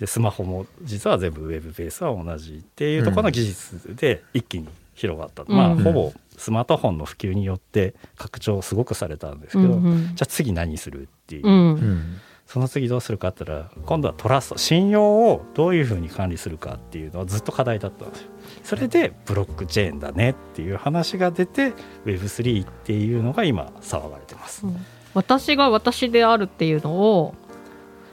[0.00, 5.56] でスマホも実は全部ウェブベースは同じっていうところの技術で一気に広がった、うん。
[5.56, 10.06] まあうんほぼスマートフォンの普及によって拡張すごくされたんですけど、うんうん。
[10.14, 11.54] じゃあ次何するっていう、うん。
[11.54, 12.20] うん
[12.52, 18.30] その次どうするかって言ったら今度はトラスト信用をどういうふうに管理するかっていうのはずっと課題だったんですよ。
[18.62, 21.72] それでブロックチェーンだねっていう話が出て
[22.04, 24.66] Web3 っていうのが今騒がれてます。
[25.14, 27.34] 私が私であるっていうのを、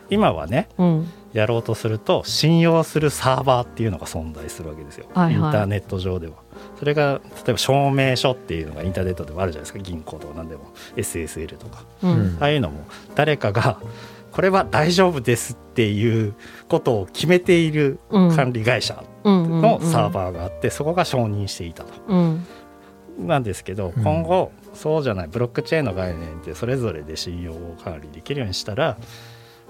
[0.10, 5.34] 今はねうん、やろうとすると信用するサーバーっていうのが存在するわけですよ、はいはい。
[5.34, 6.34] インターネット上では。
[6.78, 9.80] それが例えば証明書っていうのがインターネットでもあるじゃないですか。
[9.80, 10.72] 銀行とか何でも。
[10.95, 11.84] SSL とか。
[12.04, 12.12] うん。
[12.12, 12.86] うんああいうのも。
[13.15, 13.80] 誰かが
[14.32, 16.34] これは大丈夫ですっていう
[16.67, 18.36] ことを決めているうん。
[18.36, 21.91] 管理会社うんのサーバーがあってそこが承認していたと。
[22.08, 22.45] うん。
[23.19, 24.04] なんですけどうん。
[24.04, 25.28] 今後そうじゃない。
[25.28, 28.98] ブロックチェーンの概念ってそれぞれで信用を管理できるようにしたら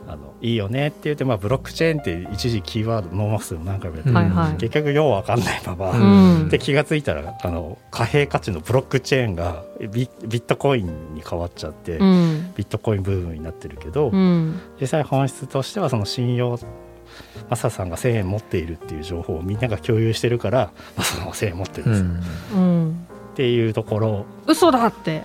[0.08, 4.10] あのいいよねって言って、まあ、ブロックチェーンって一時キーワードノーマスでも何回もやって。
[4.10, 4.54] るはいはい。
[4.54, 6.50] 結局ようわかんないまま、うん。
[6.50, 12.54] で気が付いたらあの貨幣価値のブロックチェーンがビビットコインに変わっちゃって、うん。
[12.56, 14.60] ビットコインブームになってるけど、うん。
[14.82, 16.58] 実際本質としてはその信用
[17.50, 23.08] マサさんが1000円持っているっていう情報をみんなが共有してるからマサさんは1000円持ってるんうですうん。
[23.32, 24.26] っていうところ。
[24.48, 25.24] 嘘だって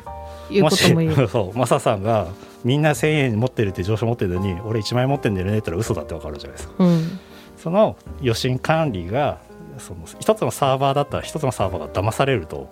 [0.51, 1.29] いうもしことも言う。
[1.29, 2.29] そうマサさんが
[2.65, 6.75] みんな1000円持ってるって上昇持ってるのに俺1万円持ってんだよねって言ったら嘘だってわかるじゃないですか。
[6.79, 7.21] うん。
[7.57, 9.41] その余震管理が
[9.79, 12.71] その一つのサーバーだったら一つのサーバーが騙されると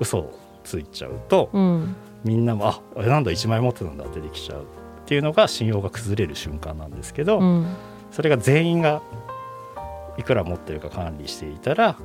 [0.00, 1.96] 嘘をついちゃうと、うん。
[2.24, 4.64] みんなもあなんだ1万円持ってたんだってできちゃうっ
[5.06, 7.66] ていうのが信用が崩れる瞬間なんですけど、うん。
[8.10, 9.02] それが全員が
[10.18, 11.96] いくら持ってるか管理していたら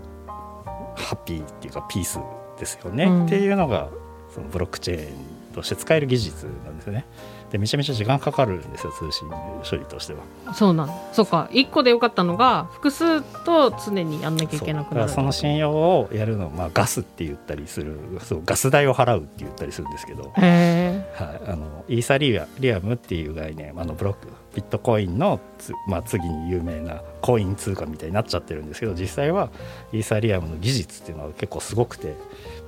[0.96, 2.20] ハッピーっていうかピース
[2.60, 3.26] ですよね、うん。
[3.26, 3.90] っていうのが
[4.34, 7.06] そのブロックチェーンとして使える技術なんですよね。
[7.52, 9.30] でめちゃめちゃ時間かかるんですよ通信
[9.70, 10.22] 処理としては。
[10.54, 11.50] そうなんそうか。
[11.52, 15.10] 1個でよかったのが複数と常にやんなきゃいけなくなる。
[15.10, 29.50] その信用をやるのを、まあ、ガスって言ったりするそうガス代を払うって言ったりするんですけど、へはい、あのイーサリアリアムっていう概念あのブロックビットコインのつ、まあ、次に有名なコイン通貨みたいになっちゃってるんですけど実際は
[29.94, 32.16] イーサリアムの技術っていうのは結構すごくて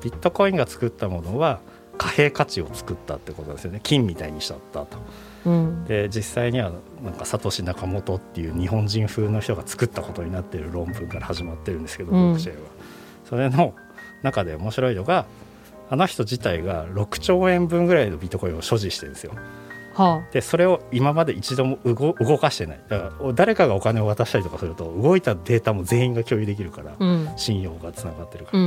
[0.04, 1.60] ビットコインが作ったものは
[1.98, 3.80] 貨幣価値を作ったってことですよね。
[3.84, 4.98] 金みたいにしちゃったと。
[5.46, 5.86] えうん。
[5.86, 6.72] で実際には
[7.04, 12.18] なんかサトシ・ナカモトっていう日本人風の人が作ったことになってる論文から始まってるんですけど、うん。
[12.18, 12.70] ブロックチェーンは。
[13.26, 13.74] それの
[14.22, 15.26] 中で面白いのが
[15.90, 19.34] あの人自体が6兆円分ぐらいのビットコインを所持してるんですよ。
[19.94, 22.80] はでそれを今まで一度も動動かしてない。
[22.90, 27.30] だから誰かがお金を渡したりとかすると動いたデータも全員が共有できるから、あうん。
[27.38, 28.60] 信用がつながってるから、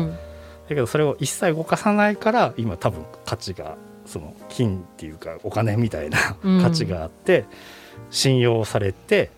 [0.69, 6.63] だうんけどそれを一切動かさないから今多分価値がその金っていうかお金みたいなうん。
[6.63, 7.45] 価値があって、
[8.11, 9.31] 信用されて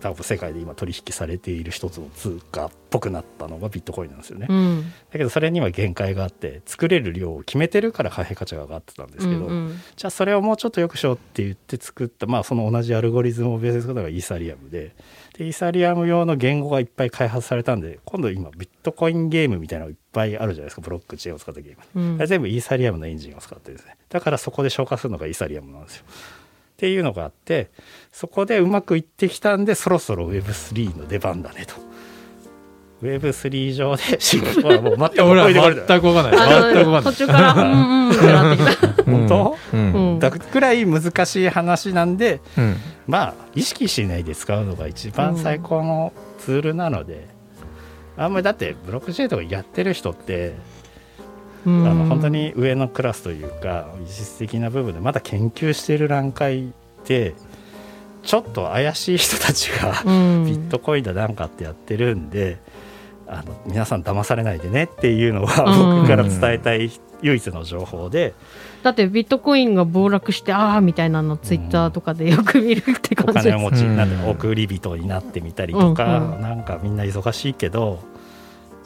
[0.00, 4.46] 多分世界で今取引されている一つの通貨っぽくなったのがビットコインなんですよね。
[4.50, 4.92] うん。
[5.10, 14.94] だけどそれには限界があって作れる量を決めてるから貨幣価値が上がってたんですけど、うんじゃあそれをもうちょっと良くしようって言って作ったまあその同じアルゴリズムをベースに作ったのがイーサリアムで
[15.36, 22.16] でイーサリアム用の言語がいっぱい開発されたんで今度今ビットコインゲームみたいなのがいっぱいあるじゃないですかブロックチェーンを使ったゲーム、うん。
[22.16, 23.96] あれ全部イーサリアムのエンジンを使ってですね。
[24.08, 26.04] だからそこで消化するのがイーサリアムなんですよ。
[26.08, 27.70] っていうのがあって
[28.12, 31.74] そこでうまくいってきたんでそろそろ Web3 の出番だねと。
[33.02, 36.40] Web3 上で 仕事はもう全く覚えてこれてない全くわかんない。
[36.40, 37.12] あ全くわかんない。
[37.12, 39.56] の途中からうんうんってなってきた本当？
[39.72, 39.92] うん。
[39.92, 40.18] うん。
[40.18, 42.76] だくらい難しい話なんでうん。
[43.06, 47.28] まあ意識しないで使うのが一番最高のツールなので、
[48.16, 50.54] あんまりだってブロックチェーンとかやってる人って、
[51.66, 56.72] ああの本当に上のクラスというか技術的な部分でまだ研究している段階
[57.06, 57.34] で
[58.22, 60.08] ちょっと怪しい人たちが、 ビ
[60.56, 62.58] ットコインだなんかってやってるんで
[63.28, 65.96] あの皆さん騙されないでねっていうのはうん。
[66.00, 66.90] 僕から伝えたい
[67.22, 68.34] 唯一の情報で、
[68.82, 73.56] だってビットコインが暴落してああみたいなのツイッターとかでよく見るってお感じです。
[73.56, 78.00] 金持ちになってうん送り人になってみたりとか、うなんかみんな忙しいけど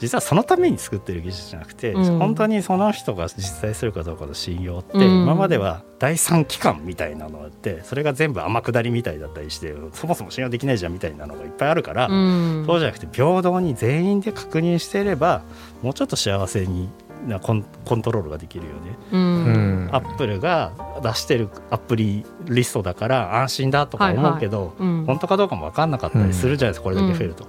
[0.01, 2.19] 実はそのために作ってる技術じゃなくて、うん。
[2.19, 5.23] 本当にその人が実在するかどうかの信用って、うん。
[5.23, 12.65] 今までは第三機関みたいなのがあってそれが全部天下りみたいだったりしてそもそも信用できないじゃんみたいなのがいっぱいあるから、うん。
[12.67, 15.43] そうじゃなくて平等に全員で確認していれば
[15.83, 16.89] もうちょっと幸せに
[17.27, 18.79] なコンコントロールができるよね。
[19.13, 19.87] ううん。
[19.87, 25.05] んアップルが出してるアプリリストだから安心だとか思うけど、うん。
[25.07, 27.47] 本当かどうかも分かんなかったりするじゃないですか、これだけ増えると。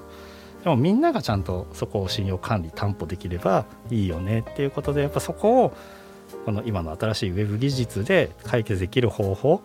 [0.63, 5.74] でもみんながちゃんとそこを信用管理担保できればいいよねっていうことでやっぱそこを
[6.45, 9.62] この今の新しいウェブ技術で解決できる方法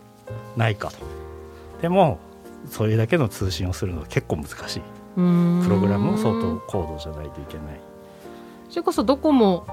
[0.56, 0.96] ないかと。
[1.82, 2.18] でも
[2.70, 4.80] それだけの通信をするのは結構難しい。
[5.14, 7.80] プログラムも相当高度じゃないといけない。
[8.70, 9.66] それこそどこも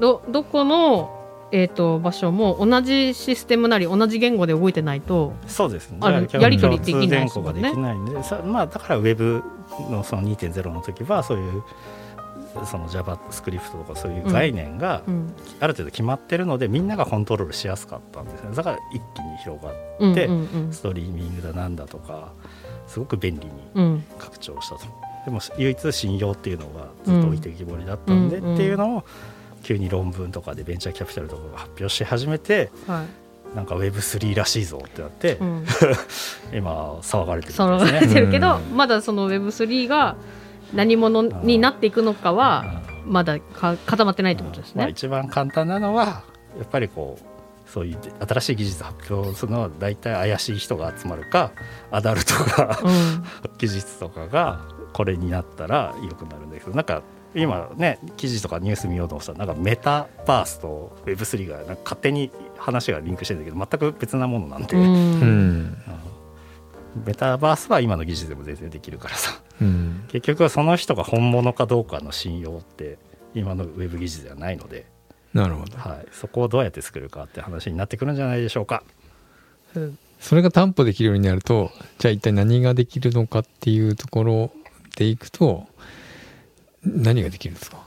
[0.00, 1.17] どどこの、
[1.50, 5.98] えー、と場所も同じシステムなり同じ言語で動いてないとそうですね。
[6.02, 7.62] やり取りできない共ですもんね。
[7.62, 9.42] 通言語ができないんでさまあ、だからウェブ
[9.90, 11.62] のその2.0の時はそういう
[12.64, 15.32] その JavaScript とかそういう概念がうん。
[15.60, 22.32] ある程度決まってるので、みんながコントロールしやすかったんですねだから一気に広がっでうんうんうんストリーミングだなんだとか
[22.86, 24.04] すごく便利にうん。
[24.18, 24.82] 拡張したと。
[25.24, 29.04] でも唯一信用っていうのがずっと置いてきぼりだったんで、うんっていうのを
[29.68, 33.56] 急に論文とかでベンチャーキャピタルとかが発表し始めてはい。
[33.56, 35.64] なんか Web3 らしいぞってなって、うん、
[36.52, 38.20] 今騒がれてる騒がれんですね。
[38.20, 38.76] てるけど、うん。
[38.76, 40.16] まだその Web3 が
[40.74, 44.92] 何者になっていくのかはまだか固まってないってことですまあ、ね。
[44.92, 46.24] 一番簡単なのは
[46.58, 51.52] やっぱりこうそういう新しい技術発表するのは大体怪しい人が集まるか
[51.90, 53.24] アダルトがうん。
[53.56, 54.60] 技術とかが
[54.92, 57.02] これになったら良くなるんだけどなんか
[57.34, 65.60] 今ね記事とかニュース見ようと思ったらなんかメタバースと Web3 がなんか勝手に話がリンクしてるんだけど全く別なものなんで、ううん。
[65.62, 65.76] ん
[67.06, 69.40] メタバースは今の技術でも全然できるからさ。
[69.60, 70.04] うん。
[70.08, 72.98] 結局はその人が本物かどうかの信用って
[73.34, 74.86] 今のウェブ技術ではないので、
[75.34, 75.76] なるほど。
[75.76, 78.82] はい、そこをどうやって作るかって話になってくるんじゃないでしょうか。
[79.76, 84.50] うんそれが担保できるようになるとじゃあ一体何ができるのかっていうところ
[84.96, 85.66] でいくと
[86.84, 87.78] 何ができるんですか？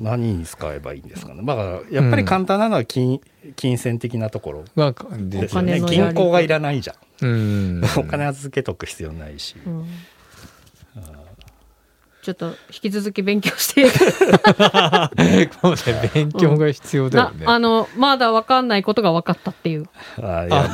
[0.00, 1.42] 何に使えばいいんですかね。
[1.42, 3.20] まあ、やっぱり簡単なのは金,、
[3.56, 4.64] 金銭的なところ。
[4.76, 5.80] がでですよね。
[5.80, 6.96] お金のやり銀行がいらないじゃん。
[7.26, 7.28] う
[7.80, 7.82] ん。
[7.98, 9.56] お金預けとく必要ないし。
[9.66, 9.86] うん。
[12.22, 13.82] ちょっと引き続き勉強して
[16.14, 19.86] 勉強が必要だよなね、あのまだ分かんないことが分かったっていう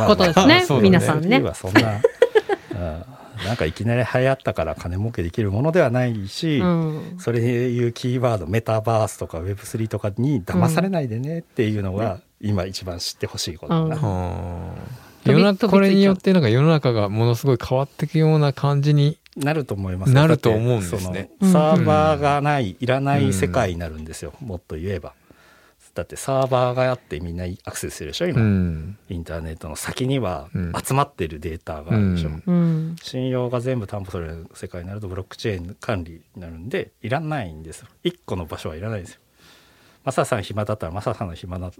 [0.07, 0.67] ことですね。
[0.69, 0.81] ね。
[0.83, 1.41] 皆さんね。
[1.41, 1.73] はそん
[3.45, 7.17] な、うんかいきなり流行ったから金儲けできるものではないし、うん。
[7.19, 21.31] それでいうキーワードメタバースとか Web3 とかに騙されないでねっていうのが、今一番知ってほしいことだな、これによってなんか世の中がものすごい変わっていくような感じになると思いますなると思うんですね。
[21.41, 25.15] サーバーがない、いらない世界になるんですよ、もっと言えば
[25.99, 28.99] だってサーバーがあってみんなアクセスするでしょ今、うん。
[29.09, 30.73] インターネットの先にはうん。
[30.81, 32.43] 集まってるデータがあるでしょ、うん。
[32.47, 32.53] う
[32.93, 32.97] ん。
[33.03, 37.89] 信用が全部担保される世界になるとブロックチェーン管理になるんでいらないんですよ。
[38.05, 39.21] 1個の場所はいらないんですよ。
[40.05, 41.73] マサさん暇だったらマサさんの暇な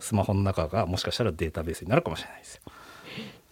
[0.00, 2.62] スマホの中がもしかしたらデータベースになるかもしれないですよ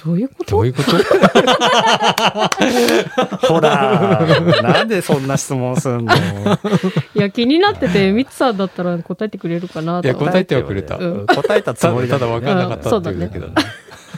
[0.04, 0.50] どういうこと？
[0.50, 0.92] どういうこと？
[3.46, 4.20] ほら
[4.62, 6.12] なんでそんな質問すんの？
[7.14, 10.08] いや気になっててミツさんだったら答えてくれるかなと。
[10.08, 10.96] いや答えてはくれた。
[10.96, 11.26] うん。
[11.26, 13.54] 答えたつもりだただ分かんなかったっていうだけだね。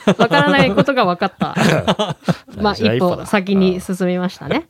[0.07, 1.55] 分からないことが分かった。
[2.61, 4.67] まあ一じゃだ歩先に進みましたね。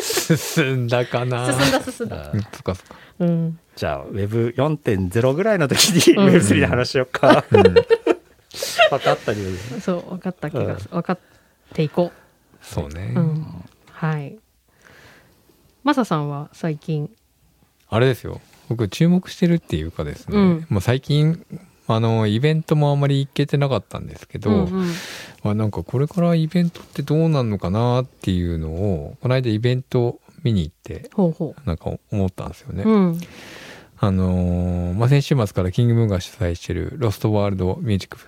[0.00, 1.46] 進んだかな。
[1.46, 2.30] 進んだ進んだ。
[2.32, 2.40] うん。
[2.42, 2.94] そっかそっか。
[3.20, 3.58] うん。
[3.76, 6.34] じゃあ Web4.0 ぐらいの時にうん。
[6.34, 7.62] Web3 で話しようか、うん
[8.90, 9.40] 分かったり
[9.80, 11.18] そう分かった気がす分かっ
[11.72, 12.12] ていこ
[12.60, 13.14] そうね。
[13.16, 13.64] ううん。
[13.90, 14.38] はい。
[15.82, 17.10] マサさんは最近？
[17.88, 18.40] あれですよ。
[18.68, 20.66] 僕注目してるっていうかですね、うん。
[20.68, 21.44] もう最近
[21.88, 24.92] あのイベントもあまり行けてなかったんですけど、うんうん。
[25.42, 31.10] まあ、なんかこれからイベントってどうなるのかなっていうのをこの間イベント見に行って
[31.64, 32.84] なんか思ったんですよね。
[32.84, 33.20] ううん。
[33.98, 38.18] あのーまあ、先週末からキングムーンが主催してるロストワールドミュージック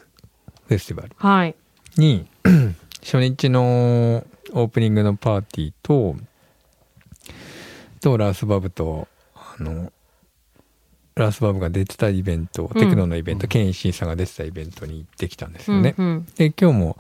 [0.69, 1.11] フェスティバル。
[1.17, 1.55] はい。
[1.97, 2.27] に
[3.03, 6.17] 初日のオープニングのパーティーと
[8.01, 9.93] とラースバブとあの
[11.15, 12.81] ラースバブが出てたイベント、うん。
[12.81, 15.95] テクノのイベント、ケンイシンさんが出てたイベントに行ってきたんですよね。
[15.97, 16.27] うんうん。
[16.37, 16.97] で今日も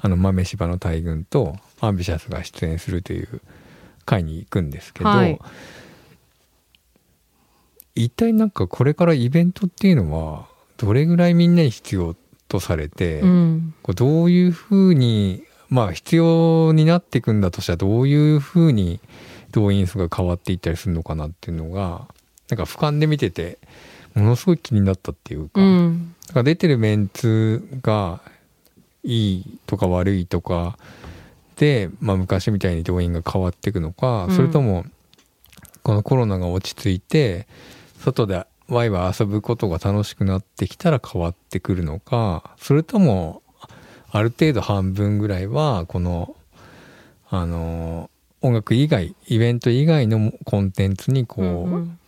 [0.00, 3.40] あの豆柴の大群とアンビシャスが出演するという
[4.04, 5.38] 会に行くんですけど、はい。
[7.94, 12.16] 一体なんかこれからイベントっていうのはどれぐらいみんなに必要
[12.48, 13.74] とされて、うん。
[13.82, 19.00] こうどういうふうにまあ必要になっていくんだとしたらどういうふうに
[19.52, 22.06] 動員数が変わっていったりするのかなっていうのが
[22.48, 23.58] なんか俯瞰で見てて
[24.14, 26.14] ものすごい気になったっていうか,、うん。
[26.26, 28.20] だから出てるメンツが
[29.04, 30.78] いいとか悪いとか
[31.56, 34.36] で、まあ、昔みたいに動員が変わっていくのか、うん。
[34.36, 34.86] それとも
[35.82, 37.46] このコロナが落ち着いて
[37.98, 43.42] 外でワイワイ遊ぶことが楽しくなってきたら変わってくるのかそれとも
[44.10, 46.36] ある程度半分ぐらいはこの
[47.30, 51.98] あの音楽以外イベント以外のコンテンツにこう、うん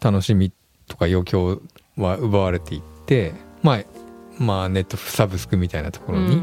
[0.00, 0.52] 楽しみ
[0.86, 1.60] とか余興
[1.96, 3.32] は奪われていって
[3.62, 3.84] まあ
[4.38, 6.40] まあネットサブスクみたいなところに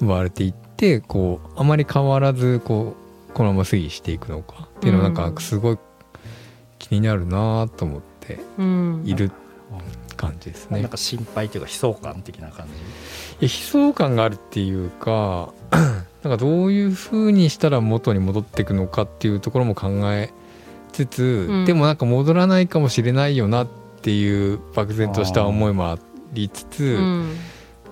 [0.00, 2.96] 奪われていって、こうあまり変わらずこ
[3.28, 5.78] うこのまま推移していくのかっていうのはなんかすごい
[6.80, 8.09] 気になるなと思って
[8.58, 9.02] うん。
[9.04, 9.30] いる
[10.16, 10.80] 感じですね。
[10.80, 10.90] なん。
[10.90, 12.66] か心配というか悲壮感的な感
[13.40, 13.46] じ？
[13.46, 20.30] いや悲壮感があるっていうか なんかどういうふうにしたら元に戻っていくのかっていうところも考え
[20.92, 21.64] つつ、うん。
[21.64, 23.68] でもなんか戻らないかもしれないよなっ
[24.02, 25.98] ていう漠然とした思いもあ
[26.32, 27.36] りつつ、うん。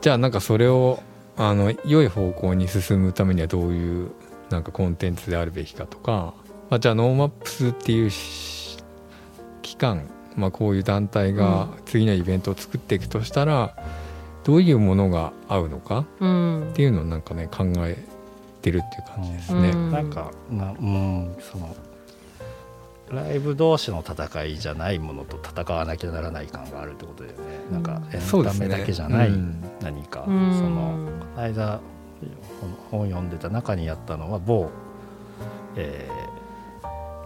[0.00, 1.02] じゃあなんかそれを
[1.36, 4.10] あの良い方向に進むためにはどういう
[4.50, 6.34] なんかコンテンツであるべきかとか、
[6.70, 8.78] まあ、じゃあノーマップスっていうし
[9.62, 13.74] 機関、まあ、こういう団体が次のイベントを作っていくとしたら、
[14.44, 16.68] どういうものが合うのかうん。
[16.70, 17.98] っていうのをなんかね考え
[18.62, 19.70] てるっていう感じですね。
[19.70, 19.90] うん。
[19.90, 21.76] なんかなうんその
[23.10, 30.54] ライブ同士の戦いじゃないものと戦わなきゃならない感があるってことだよね、なんかエンタメだけじゃないうん何か、うん。
[30.54, 30.94] その
[31.34, 31.80] この間
[32.90, 34.70] 本本読んでた中にやったのは某、
[35.76, 36.28] えー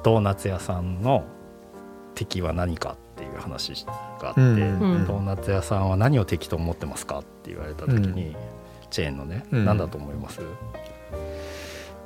[0.04, 1.24] ドーナツ屋さんの
[2.14, 2.96] 敵は何か
[3.42, 3.84] 話
[4.20, 8.34] があって、うんうんドーナツ屋さんは何を敵と思ってますかって言われた時に、
[8.90, 9.64] チェーンのね、うん。
[9.64, 10.40] 何だと思います？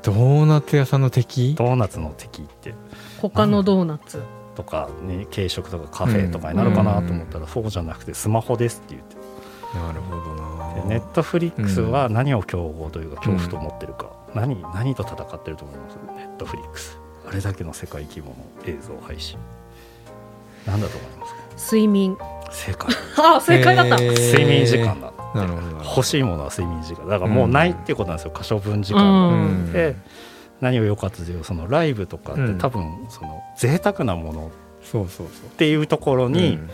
[0.02, 1.54] ドーナツ屋さんの敵？
[1.56, 2.74] ドーナツの敵って。
[3.20, 4.22] 他のドーナツ。
[4.54, 9.16] とか、ね、軽食とかカフェとかになるかなと思ったら、そうじゃなくてスマホですって言って。
[9.76, 10.74] なるほどな。
[10.82, 15.98] でネットフリックスは何を競合というか恐怖と思ってるか、何何と戦ってると思います？
[16.16, 16.98] ネットフリックス。
[17.28, 19.38] あれだけの世界規模の映像配信
[20.66, 21.40] 何だと思いますか？
[21.58, 22.16] 睡眠。
[22.50, 22.94] 正解。
[23.18, 25.12] あ正解だった、睡眠時間だ。
[25.34, 27.08] なるほど欲しいものは睡眠時間。
[27.08, 29.00] だからもうないっていうことなんですよ可処分時間。
[29.00, 29.72] が、うん。
[29.72, 29.96] で
[30.60, 32.58] 何を良かったというとそのライブとかってうん。
[32.58, 34.50] 多分その贅沢なもの
[34.82, 35.46] そうそうそう。
[35.46, 36.70] っていうところに、うん。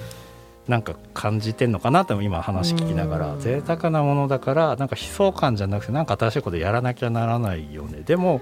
[0.68, 3.40] なんか感じてんのかなって今話聞きながらうん。
[3.40, 8.02] 贅沢なものだからなんか悲壮感じゃなくてなんか新しいことやらなきゃならないよね。
[8.04, 8.40] でも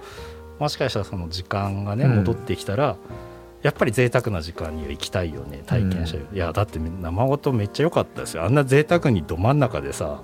[0.59, 2.17] もしかしたらその時間がねうん。
[2.17, 2.97] 戻ってきたら、
[3.63, 8.45] やっぱり贅沢な時間には行きたいよね体験したいよ、いやだって生音めっちゃ良かったですよ。
[8.45, 10.23] あんな贅沢にど真ん中でさ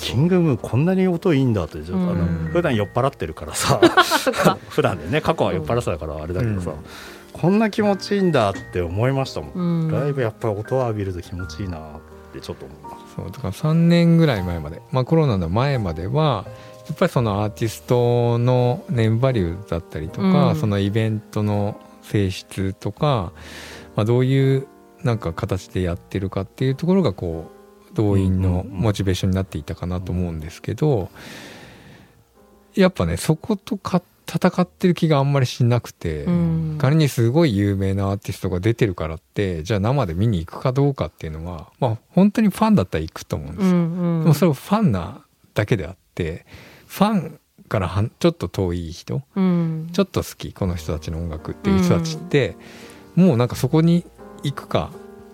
[0.00, 3.80] キングムーこんなに音いいんだってちょっとあの、うん普段酔っ払ってるからさ。
[4.70, 7.40] 普段でね過去は酔っ払ってたからあれだけどさ、うん。
[7.40, 9.52] こんな気持ちいいんだって思いましたもん。
[9.52, 9.92] うん。
[9.92, 11.80] ライブやっぱり音を浴びると気持ちいいなっ
[12.32, 13.14] てちょっと思います。
[13.16, 16.46] そうだから3年ぐらい前まで、まあ、コロナの前までは
[16.88, 20.56] やっぱりそのアーティストのネームバリューだったりとか、うん。
[20.56, 23.32] そのイベントの性質とか、
[23.94, 24.66] まあ、どういう
[25.02, 27.50] なんか形でやってるかっていうところがこ
[27.92, 31.10] う動員のモチベーションになっていたかなと思うんですけど
[32.74, 36.78] やっぱねそことか戦ってる気があんまりしなくて、うん。
[36.78, 44.22] 仮にすごい有名なアーティストが出てるからってじゃあ生で見に行くかどうかっていうのはまあ本当にファンだったら行くと思うんですよ、うんうん。
[44.22, 45.24] でもそれはファンな
[45.54, 46.46] だけであって
[46.88, 49.88] ファンからはんちょっと遠い人うん。
[49.92, 52.56] ちょっと好きこの人たちの音楽っていう人たちって、
[53.14, 54.04] もうなんかそこに
[54.42, 54.90] 行くか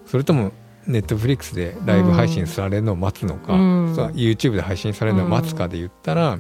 [0.07, 0.53] それとも
[0.87, 3.95] ネットフリックスでライブ配信されるのを待つのか、うん。
[4.15, 6.39] YouTube で配信されるのを待つかで言ったら、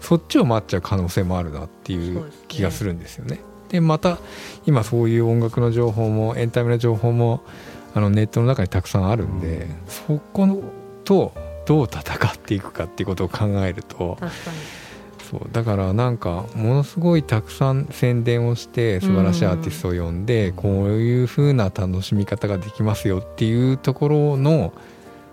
[0.00, 3.40] そっちを待っちゃう可能性もあるなっていう気がするんですよね。
[3.70, 4.18] でまた
[4.66, 7.42] 今そういう音楽の情報もエンタメの情報も
[7.94, 10.60] あのネットの中にたくさんあるんで、そこの
[11.04, 11.32] と
[11.66, 14.56] どう戦っていくかっていうことを考えると確かに。
[15.30, 20.54] そうだからなんかものすごいたくさん宣伝をして素晴らしいアーティストを呼んで、うん。
[20.54, 24.72] こういう風な楽しみ方ができますよっていうところの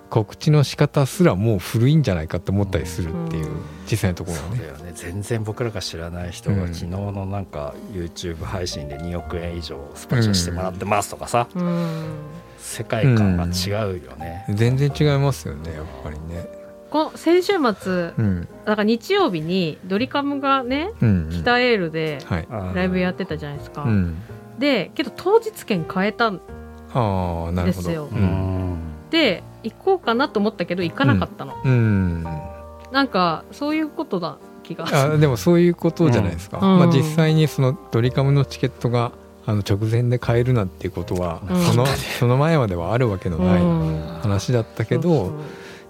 [0.10, 3.62] 告知の仕方すらもう古いんじゃないかって思ったりするっていう、うん。
[3.89, 4.58] 実際のところはね。
[4.58, 4.91] そうだよね。
[4.96, 6.74] 全然僕らが知らない人がうん。
[6.74, 12.13] 昨日のなんか YouTube 配信で2億円以上スポンサーしてもらってますとかさ、うん
[12.62, 16.47] 世界観が違うよね、全然違いますよねやっぱりね。
[16.89, 18.47] こ先週末うん。
[18.65, 21.30] だから日曜日にドリカムがねうんうん。
[21.32, 22.19] 北エールで
[22.74, 24.17] ライブやってたじゃないですか、うん、
[24.60, 26.41] でけど当日券変えたん。
[27.66, 28.09] ですよ。
[28.12, 28.78] う、ん。
[29.09, 32.24] で行こうかなと思ったけど行かなかったの、うん。
[32.91, 36.80] なんかそういうことだ気がすあるでもそういうことじゃないですか、うん。
[36.80, 39.14] まあ、実際にそのドリカムのチケットが
[39.46, 41.62] あの直前で買えるなんていうことは、うん。
[41.64, 44.20] そのその前まではあるわけのないうん。
[44.22, 45.36] 話だったけど、そうそう。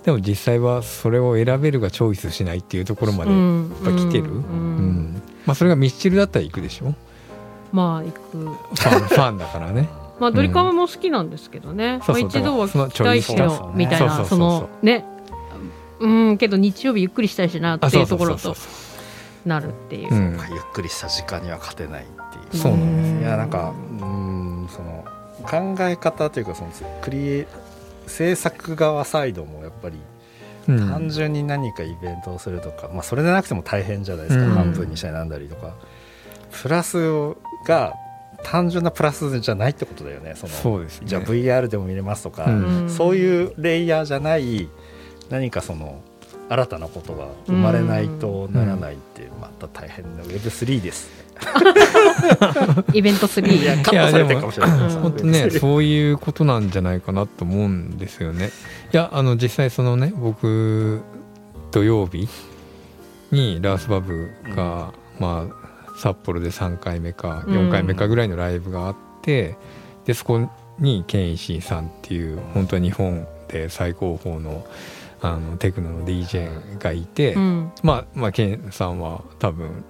[0.06, 3.72] でも実際はそれを選べるがチョイスしないっていうところまで、うん。
[3.84, 4.26] ぱ来てる。
[4.26, 4.32] うん。
[4.32, 5.22] うん。
[5.45, 6.93] まあ、それがミスチルだったら行くでしょ？
[7.72, 8.38] まあ行く。
[8.38, 9.89] ファン ファンだからね。
[10.20, 15.06] まあドリカムも好きなんですけどね、まあ、一度は聞きたいけそのチョイスどみたいなそのね。
[15.99, 18.56] うんけど日曜日ゆっくりしたいしなっていうところと
[19.45, 20.14] なるっていう。
[20.14, 20.32] うん。
[20.52, 22.06] ゆっくりした時間には勝てない
[22.54, 23.22] そうなんです。
[23.22, 25.06] いやなんかうんその
[25.43, 26.72] 考え方というかその
[27.02, 27.47] クリエ
[28.08, 29.97] 制作側サイドもやっぱり
[30.68, 30.89] うん。
[30.89, 34.52] 単純に何かイベントをするとか、まあ、それでなくても大変じゃないですか、うん。
[34.52, 35.74] 半分にしたりなんだりとか。
[36.52, 37.34] プラス
[37.66, 37.93] が
[38.43, 40.34] 単純なプラスじゃないってことだよね。
[40.36, 41.08] そのそうですね。
[41.08, 42.89] じゃあ VR でも見れますとか、うん。
[42.89, 44.70] そういうレイヤーじゃない
[45.30, 46.02] 何かその
[46.52, 51.10] 新たなことが生まれないとならないってまた大変な Web3 です、
[52.93, 54.78] イベントいや3カットされてるかもしれない。
[54.78, 58.49] けどさうん本当ね Web3 そういうことなんじゃないかなと思うんですよね。
[58.93, 60.99] いやあの実際そのね僕
[61.72, 62.28] 土曜日
[63.32, 69.56] にラースバブが、まあ札幌で3回目か4回目かぐらいのライブがあって、
[70.04, 70.49] でそこ
[70.80, 74.66] にケンイシンさんっていう本当に日本で最高峰の
[75.22, 77.72] あのテクノの DJ がいて、うん。
[77.84, 79.84] まあまあケンさんは多分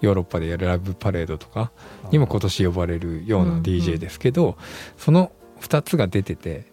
[0.00, 1.72] ヨーロッパでやるライブパレードとか
[2.10, 3.62] にも今年呼ばれるようなうんうん。
[3.62, 4.56] DJ ですけど、
[4.96, 6.66] その2つが出てて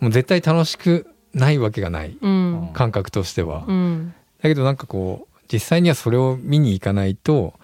[0.00, 2.70] もう絶対楽しくないわけがないうん。
[2.72, 4.14] 感覚としては、うん。
[4.40, 7.54] だけどなんかこう実際にはそれを見に行かないと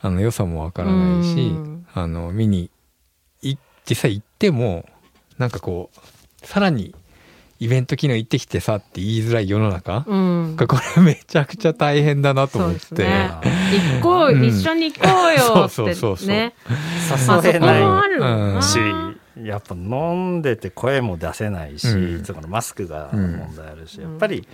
[0.00, 1.86] あの良さもわからないし、うん。
[1.94, 2.70] あの見に
[3.42, 3.56] い
[3.88, 4.84] 実際行っても
[5.38, 5.90] なんかこ
[6.42, 6.94] うさらに
[7.60, 10.56] イベント機能行ってきてさって言いづらい世の中、うん。
[10.56, 13.02] これめちゃくちゃ大変だなと思って。
[13.02, 13.30] ね。
[13.32, 13.40] あ
[13.96, 14.44] 行こう、うん。
[14.44, 16.54] 一緒に行こうよそうってそうそうそうね
[17.44, 18.62] 誘えない。
[18.62, 18.78] し
[19.42, 22.24] やっぱ飲んでて声も出せないし、うん。
[22.24, 24.10] そのマスクがうん問題あるし、うん。
[24.10, 24.46] やっぱり、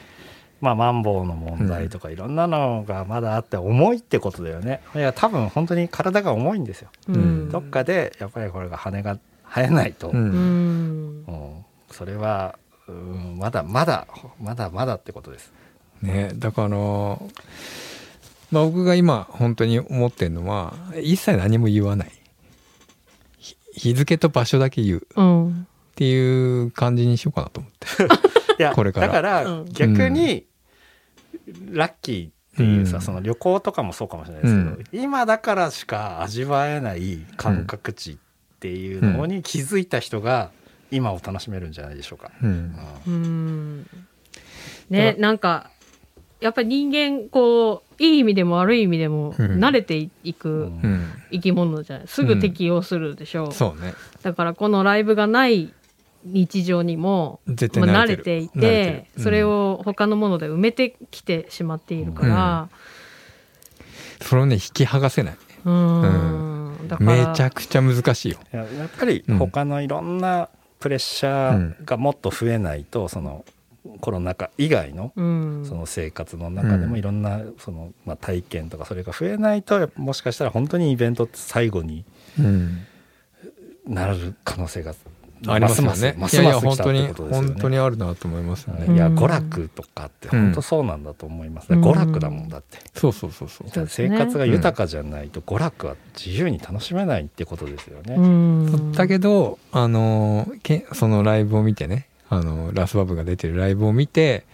[0.63, 4.81] まあ、マンボウの問題とかいろんなのがまだあって重いってことだよね。
[4.95, 7.51] いや多分本当に体が重いんですよ、うん。
[7.51, 11.25] どっかでやっぱりこれが羽が生えないと、うん。
[11.91, 12.59] それは、
[12.89, 14.07] うん、まだまだ
[14.41, 15.53] まだまだってことです。
[16.03, 22.13] ね、だから、まあ、僕が今本当に思ってるのは一切何も言わない。
[23.39, 24.99] ひ日付と場所だけ言う。
[24.99, 27.87] っうんていう感じにしようかなと思って。
[28.59, 29.07] いやこれから。
[29.07, 30.47] だからうん逆に、
[31.71, 33.03] ラッキーっていうさ、うん。
[33.03, 38.17] その旅行とかもそうかもしれないですけど、今だからしか味わえない感覚値っ
[38.61, 40.51] ていうのに気づいた人が
[40.95, 42.31] 今を楽しめるんじゃないでしょうか。
[42.43, 42.77] うん。
[43.07, 43.87] うん。
[44.91, 45.71] ねなんか
[46.41, 49.59] やっぱり人間こういい意味でも悪い意味でもうん。
[49.59, 51.13] 慣れていうんくうん。
[51.31, 53.95] 生き物じゃないすぐ適応するでしょう、そうね。
[54.23, 55.73] だからこのライブがない
[56.25, 58.17] 日常にも絶対慣れてる。
[58.17, 62.69] れていてそれを他のもので埋めてきてしまっているから
[64.23, 65.37] それをね引き剥がせない。
[65.65, 66.45] うん。
[67.01, 68.39] めちゃくちゃ難しいよ。
[68.53, 70.49] いややっぱり他のいろんな
[70.81, 73.45] プレッシャーがもっと増えないと、その
[74.01, 75.65] コロナ禍以外のうん。
[75.67, 82.05] その生活の中でうんもいろんなその、まあ、体験とかそれが増えないともしかしたら本当にイベントって最後に
[82.39, 82.87] うん。
[83.87, 84.95] なる可能性が
[85.47, 86.15] ありますよね。
[86.19, 87.49] ますいやいやます来たって本当にことですよね。
[87.49, 91.79] 本当にあるなと思いますよね、うんいや娯楽とかって本当そうなんだと思います、ね。
[91.79, 91.85] うん。
[91.85, 93.87] 娯楽だもんだって、そうそうそうそう。
[93.89, 98.93] 生活が豊かじゃないと娯楽は自由に楽しめないってことですよね、うん。
[98.93, 104.45] だけどあのけそのライブを見てねあのラスバブが出てるライブを見て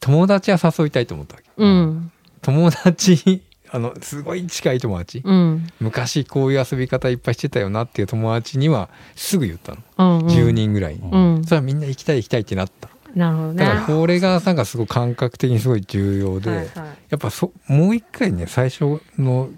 [0.00, 1.50] 友達は誘いたいと思ったわけ。
[1.56, 2.12] うん。
[2.42, 5.66] 友達あのすごい近い友達、うん。
[5.80, 9.78] 昔こういう遊び方いっぱいしてたよなっていう友達にはすぐ言ったの、
[10.20, 10.96] うん10人ぐらい。
[10.96, 11.44] に、うん。
[11.44, 12.88] それはみんな行きたい行きたいってなった。
[13.14, 13.64] なるほどね。
[13.64, 16.68] だからこれがなんかすごい感覚的にすごい重要で、はいはい。
[17.10, 19.50] やっぱそもう一回ね最初の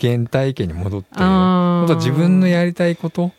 [0.00, 3.32] 原体験に戻って本当自分のやりたいこと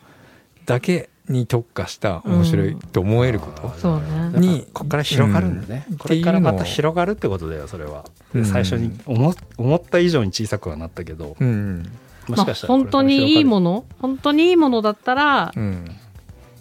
[0.66, 4.02] だけに特化した面白いと思えること、そうね。
[4.32, 5.98] だからここから広がるんだね、うん。
[5.98, 8.04] これからまた広がるってことだよそれは、
[8.34, 8.44] うん。
[8.44, 11.90] 最初に思思った以上に小さくはなったけど、うん。
[12.28, 13.70] もまあしかしたら本当にいいもの？
[13.72, 15.86] の本当にいいものだったらうん、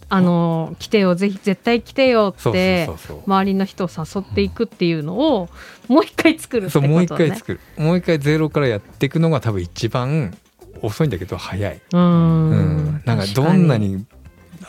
[0.09, 5.49] あの来てよぜひ絶対来てよってそうそうそう周りの人を誘っていくっていうのを
[5.89, 7.59] もう一回作るってことそうもう一回ね作る。
[7.77, 10.37] もう一回ゼロからやっていくのが多分一番
[10.81, 12.49] 遅いんだけど早い、ううん
[12.97, 13.01] ん。
[13.03, 14.05] なんかどんなに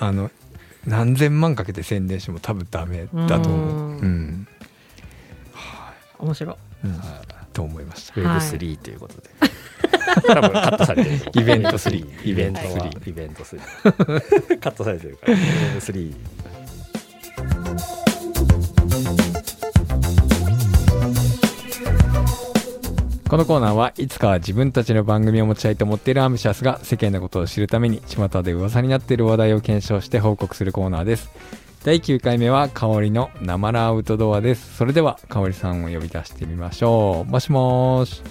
[0.01, 0.31] あの
[0.87, 3.99] 何千万かけて宣伝しても多分ダメだと思う、うん。
[4.01, 4.49] うん。
[6.19, 6.57] 面白い。
[6.85, 7.01] うん。
[7.53, 9.23] と思いました Web3 ということで、
[10.27, 11.17] 多分カットされてる。
[11.35, 12.67] イベント3イベントは。
[12.67, 13.59] はいイベント3
[14.61, 15.35] カットされてるから。
[15.35, 16.15] Web3
[23.29, 31.31] このコーナーはいつかは自分たちの番組を持ちたいと思っているアンビシャスが世間のことを知るために巷で噂になっている話題を検証して報告するコーナーです
[31.85, 38.23] 第9回目は香りの生ラアウトドアですそれでは香りさんを呼び出してみましょうもしもーし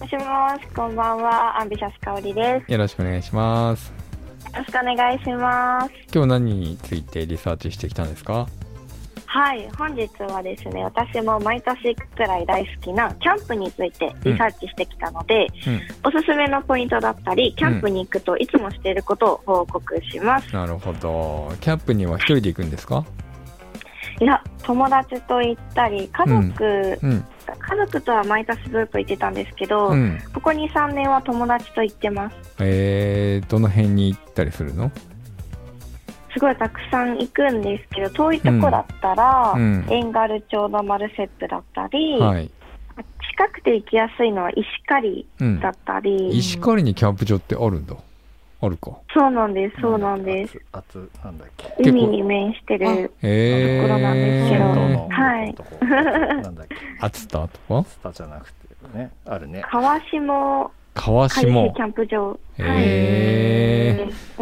[0.00, 0.20] もしも
[0.58, 1.60] し、こんばんは。
[1.60, 2.72] アンビシャス香りです。
[2.72, 3.92] よろしくお願いします
[4.56, 5.90] ろしくお願いします。
[6.12, 8.48] 今日何についてリサーチしてきたんですか？
[9.32, 15.80] はい、本日はですね、私も毎年行くくらい大好きなキャンプについてリサーチしてきたので、うん。
[16.04, 20.52] おすすめのポイントだったり、キャンプに行くといつもしていることを報告します。
[20.52, 21.52] なるほど。
[21.60, 23.04] キャンプには一人で行くんですか？
[24.20, 27.24] いや、友達と行ったり、家族、うん。
[27.56, 30.18] 家族とは毎年ずっと行ってたんですけど、うん。
[30.34, 32.36] ここ2、3年は友達と行ってます。
[32.58, 34.90] えー、どの辺に行ったりするの？
[36.32, 39.84] すごいたくさん行くんですけど、遠いとこだったら、うん。
[39.88, 42.50] うんエンガル町のマルセップだったり、はい、
[43.30, 47.96] 近くて行きやすいのは石狩うんだ、ったり、石狩にキャンプ場ってあるんだ。
[48.62, 48.90] あるか。
[49.14, 50.60] そうなんです、そうなんです。
[50.72, 51.64] あつなんだっけ。
[51.64, 53.10] 結構海に面してる。
[53.22, 54.64] えところなんですけど
[55.08, 56.42] はい。
[56.42, 56.76] なんだっけ。
[57.00, 57.84] 熱田とか？
[57.88, 59.10] スタじゃなくてね。
[59.24, 59.62] あるね。
[59.70, 62.28] 川下川下キャンプ場。
[62.28, 62.60] はい。
[62.60, 64.08] へ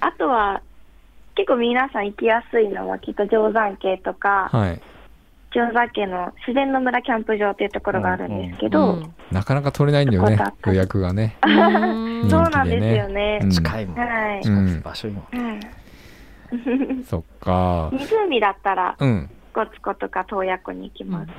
[0.00, 0.62] あとは、
[1.34, 4.80] 結構皆さん行きやすいのはきっと定山渓とか、はい。
[5.50, 11.36] 定山渓の自然の村キャンプ場っていうところがあるんですけど、うんなかなか取れないんだよね予約がね。
[11.42, 11.48] う
[12.26, 12.30] ん。
[12.30, 13.40] そうなんですよね。
[13.42, 13.50] うん。
[13.50, 13.96] 近いもん。
[13.98, 15.20] はい近い場所いいも。
[15.20, 15.60] んはい。
[17.04, 17.90] そっか。
[17.92, 19.30] 湖だったら、うん。
[19.52, 21.30] コツコとか洞爺湖に行きます。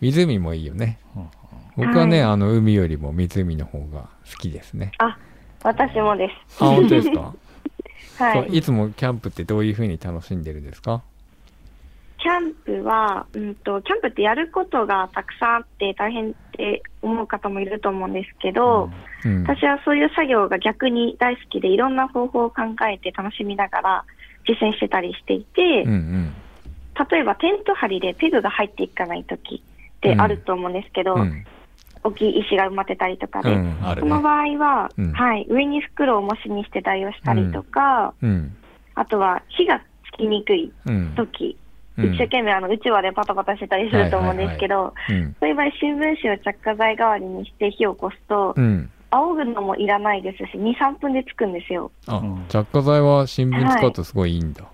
[0.00, 0.98] 湖もいいよね。
[1.16, 1.28] うん
[1.76, 2.32] 僕はね、はい。
[2.32, 4.92] あの海よりも湖の方が好きですね。
[4.98, 5.16] あ、
[5.62, 6.64] 私もです。
[6.64, 7.34] あ本当ですか、
[8.18, 8.58] はい。
[8.58, 11.02] いつもキャンプってどういう風に楽しんでるんですか？
[12.18, 18.84] キャンプは、うんと、キャンプってやることがたくさんあって大変って思う方もいると思うんですけど、
[19.24, 24.04] うん私はそういう作業が逆に大好きでいろんな方法を考えて楽しみながら
[24.46, 26.34] 実践してたりしていて、うんうん。
[27.10, 29.62] 例えばテント張りでペグが入っていかない時
[29.96, 31.44] ってあると思うんですけど、うん
[32.04, 33.74] 大きい石が埋まってたりとかで、うんね。
[33.98, 35.12] その場合は、うん。
[35.12, 38.56] はい、上に袋を重しにして代用したりとか、うん。
[38.94, 39.80] あとは火が
[40.12, 41.14] つきにくいうん。
[41.16, 41.58] 時、
[41.96, 42.04] うん。
[42.12, 45.36] 一生懸命あのうちわでパタパタしてたりすると思うんですけど、うん。
[45.40, 48.90] そういう場合新聞紙を着火剤代わりにして火を起こすと、うん。
[49.10, 51.92] 仰ぐのもいらないですし2、3分でつくんですよ。
[52.48, 54.64] 着火剤は新聞使うとすごいいいんだ、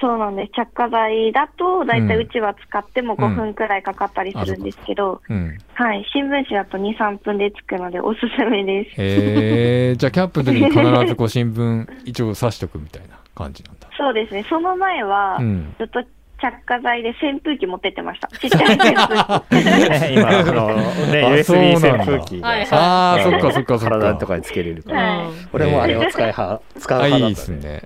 [0.00, 0.52] そうなんです。
[0.52, 2.20] 着火剤だと、だいたうん。
[2.20, 5.56] いうちわ使っても5分くらいかかったりするんですけど、うん。
[5.74, 8.90] はい、新聞紙だと2、3分でつくのでおすすめです。
[9.00, 13.88] へえ じゃあキャンプの時に必ずこう新聞一応刺しとくみたいな感じなんだ。
[13.96, 14.44] そうですね。
[14.48, 15.74] その前は、うん。
[15.78, 16.02] ずっと
[16.40, 18.28] 着火剤で扇風機持ってってました。
[18.28, 19.64] ちっちゃい 扇風機。
[19.64, 20.66] ね今あの
[21.12, 24.98] ねあそう USB 扇風機ああそっかそっかそっ体とかかにつけれるから。
[24.98, 27.82] はい俺もあれを使いは使うあ派だったいいですね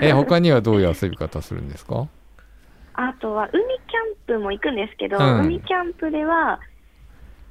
[0.00, 2.08] え他にはどういう遊び方するんですか？
[2.94, 5.46] あとは、海キャンプも行くんですけど、うん。
[5.46, 6.60] 海キャンプでは、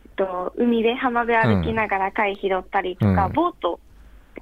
[0.05, 3.33] えっと、海で浜辺歩きながら貝拾ったりとか、うん。
[3.33, 3.79] ボート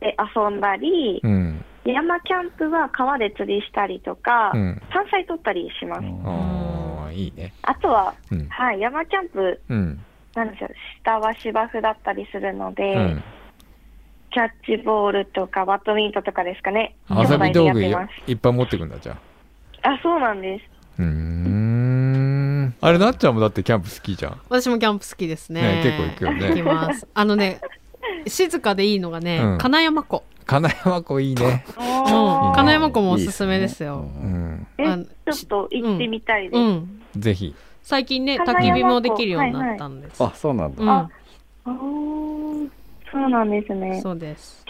[0.02, 1.64] で遊んだり、うん。
[1.86, 4.82] 山キャンプは川で釣りしたりとか、うん。
[4.94, 6.04] 山菜取ったりします。
[6.26, 7.54] ああいいね。
[7.62, 8.48] あとは、うん。
[8.50, 10.06] はい、山キャンプ、うん。
[10.36, 10.70] なんですよ、
[11.02, 13.24] 下は芝生だったりするので、うん
[14.32, 16.96] キャッチボールとかバドミントンとかですかね。
[17.10, 19.18] 遊び道具いっていっぱい持ってくんだじゃ
[19.84, 19.90] あ。
[19.90, 20.66] あ、そうなんです。
[21.00, 22.76] うーん。
[22.82, 24.42] あれなっちゃんもだってキャンプ好きじゃん。
[24.50, 25.62] 私もキャンプ好きですね。
[25.62, 26.50] ね結構行くよね。
[26.50, 27.08] 行きます。
[27.14, 27.62] あのね
[28.28, 29.58] 静かでいいのがね、うん。
[29.58, 31.66] 金山湖、金山湖いいね。
[31.78, 32.56] おー。
[32.56, 34.10] 金山湖もおすすめですよ。
[34.22, 36.60] うんえちょっと行ってみたいです。
[36.60, 37.02] うん。
[37.18, 37.56] ぜひ。
[37.82, 40.84] 最近ね焚き火もできるようになったんです、あそうなんだ。
[40.84, 40.90] うん。
[40.90, 41.10] あ
[43.12, 44.00] そうなんですね。
[44.02, 44.66] そうです。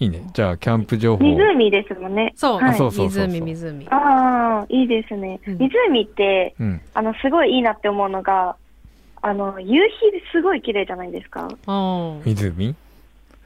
[0.00, 0.22] いいね。
[0.32, 1.24] じゃあキャンプ情報。
[1.24, 2.32] 湖ですもんね。
[2.36, 2.70] そう、はい。
[2.70, 3.26] あそうそうそうそう。
[3.28, 3.86] 湖湖。
[3.90, 5.40] ああ、いいですね。
[5.46, 5.58] うん。
[5.58, 6.80] 湖って、うん。
[6.94, 8.54] あの、すごいいいなって思うのが、
[9.22, 9.90] あの、夕日
[10.30, 11.48] すごい綺麗じゃないですか。
[11.48, 12.74] うん湖？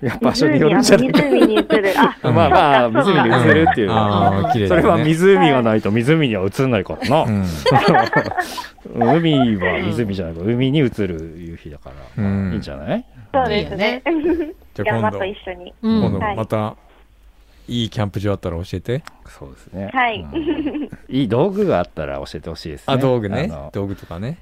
[0.02, 1.92] いや場所によるんじゃないか湖に映る。
[1.96, 2.34] あ、うん。
[2.34, 3.86] まあまあ湖に映るっていう。
[3.86, 4.00] のは
[4.44, 7.46] ああ綺麗それは湖がないと湖には映んないからな、うん。
[9.16, 10.40] 海は湖じゃないか。
[10.40, 12.52] ら海に映る夕日だから、うん。
[12.52, 13.04] いいんじゃない？
[13.32, 14.02] そうですね。
[14.74, 15.74] じゃあ今度一緒に。
[15.82, 16.76] うん今度はいまた
[17.68, 19.02] いいキャンプ場あったら教えて。
[19.26, 19.90] そうですね。
[19.92, 20.18] はい。
[20.18, 20.88] うん。
[21.08, 22.94] いい道具があったら教えてほしいですね。
[22.94, 23.50] あ道具ね。
[23.72, 24.38] 道具とかね。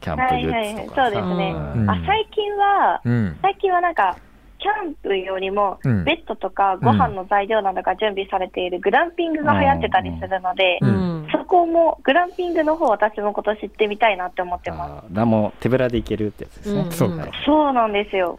[0.00, 1.22] キャンプグッズとかはいはいはい。
[1.22, 1.52] そうですね。
[1.52, 1.90] うん。
[1.90, 3.38] あ、最近は、うん。
[3.42, 4.18] 最近はなんか、
[4.64, 14.90] キャンプよりも、うんベッドとかご飯の材料などが準備されているグランピングが流行ってたりするので、ううんんそこも、グランピングの方私も今年行ってみたいなって思ってます。
[14.90, 18.38] あ何も手ぶらで行けるってやつですね、うんそうかはいそうなんですよ。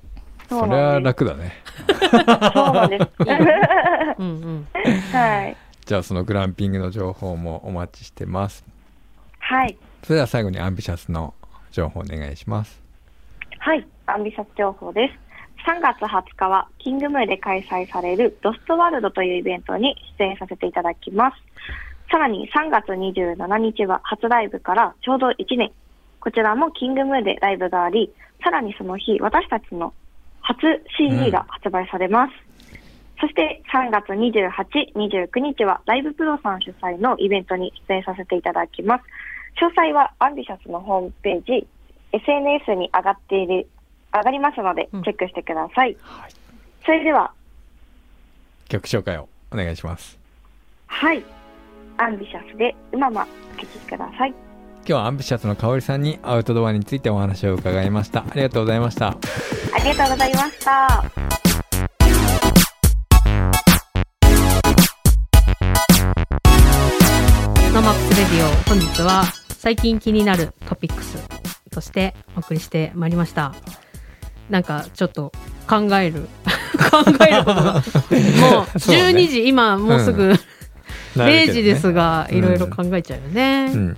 [0.49, 0.99] それは。
[0.99, 1.53] 楽だね
[2.53, 3.07] そうなんです。
[4.17, 4.67] うんうん
[5.11, 5.57] はい。
[5.85, 8.65] じゃあそのグランピングの情報もお待ちしてます
[9.39, 9.77] はい。
[10.01, 11.35] それでは最後にアンビシャスの
[11.71, 12.81] 情報お願いします
[13.59, 13.85] はい。
[14.07, 15.24] アンビシャス情報です。
[15.65, 21.37] 3月20日はキングムーで開催されるロストワールドというイベントに出演させていただきます。
[22.11, 25.71] さらに3月27日は初ライブからちょうど1年。
[26.19, 28.13] こちらもキングムーでライブがあり、
[28.43, 29.91] さらにその日、私たちの
[30.41, 30.59] 初
[30.97, 32.33] CD が発売されます。
[33.19, 39.03] そして3月28、29日はライブプロさん主催のイベントに出演させていただきます。
[39.59, 41.67] 詳細はアンビシャスのホームページ、
[42.11, 43.67] SNS に上がっている、
[44.17, 45.97] 上がりますのでうんチェックしてください。
[46.85, 47.31] それでは、
[48.69, 50.17] 曲紹介をお願いします
[50.87, 51.23] はい。
[51.97, 54.29] アンビシャスでうままお聴きください。
[54.29, 59.15] 今日はアンビシャスの香織さんにアウトドアについてお話を伺いましたありがとうございましたあ
[59.79, 61.03] りがとうございました。
[67.75, 71.17] ノマップスレディオ本日は最近気になるトピックス
[71.71, 73.53] としてお送りしてまいりました
[74.49, 75.31] なんかちょっと
[75.67, 76.27] 考える
[76.91, 77.73] 考えることが。
[77.73, 77.79] も
[78.75, 79.03] うそうね。
[79.11, 80.33] 12時、今もうすぐ
[81.15, 83.97] 0時ですが、うんいろいろ考えちゃうよね、うん。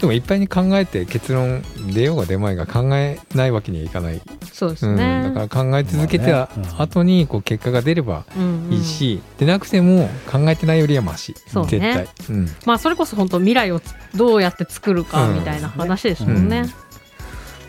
[0.00, 1.62] でもいっぱいに考えて結論
[1.92, 4.20] 出ようが出まいが考えないわけにはいかない、
[4.52, 6.32] そうですうん、ね、だから考え続けて
[6.78, 8.72] 後にこう結果が出ればうんうん。
[8.72, 11.34] いいし、出なくても考えてないよりはマシ。
[11.46, 11.70] そうね。
[11.70, 16.66] 絶対、うん、まあそれこそ本当未来をつどうやって作るかみたいな話ですもんね。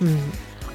[0.02, 0.20] うん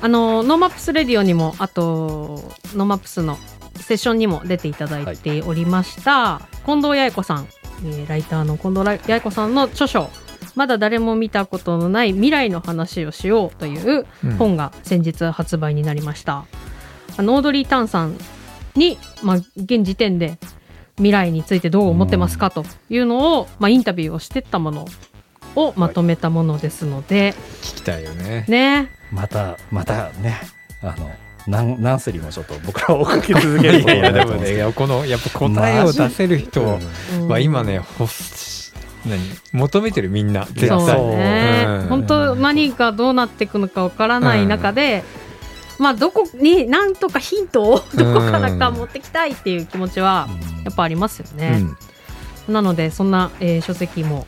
[0.02, 3.36] あの NoMaps Radio にもあと NoMaps の
[3.76, 7.48] セッションにも出ていただいておりました、近藤弥生子さん、
[7.84, 10.10] えーライターの近藤弥生子さんの著書
[10.54, 14.06] 「まだ誰も見たことのない未来の話をしよう」という
[14.38, 16.44] 本が先日発売になりました。
[17.16, 18.16] あのオードリー・タンさん
[18.76, 20.38] に、まあ、現時点で
[20.96, 24.86] 未来についてどう思ってますかというのを、まあ、インタビューをしてったもの
[25.56, 28.44] をまとめたものですので、聞きたいよね。
[28.48, 28.90] ね。
[29.12, 30.40] またまたね
[30.82, 31.10] あの
[31.46, 34.20] 何何スリもちょっと僕らを追っかけ続けることになる。
[34.20, 37.28] と思うんですけどこのやっぱ答えを出せる人うん。
[37.28, 38.72] は今ね欲し
[39.06, 39.18] 何？
[39.52, 41.88] 求めてるみんな絶そう対ね、うん。
[41.88, 45.02] 本当何がどうなっていくのかわからない中で、
[45.78, 50.62] まあどこになんとかヒントをどこからか持ってきたいっていう気持ちはうん。
[50.64, 51.58] やっぱありますようね。
[51.58, 51.76] ん。
[52.52, 54.26] なのでそんな、えー書籍も、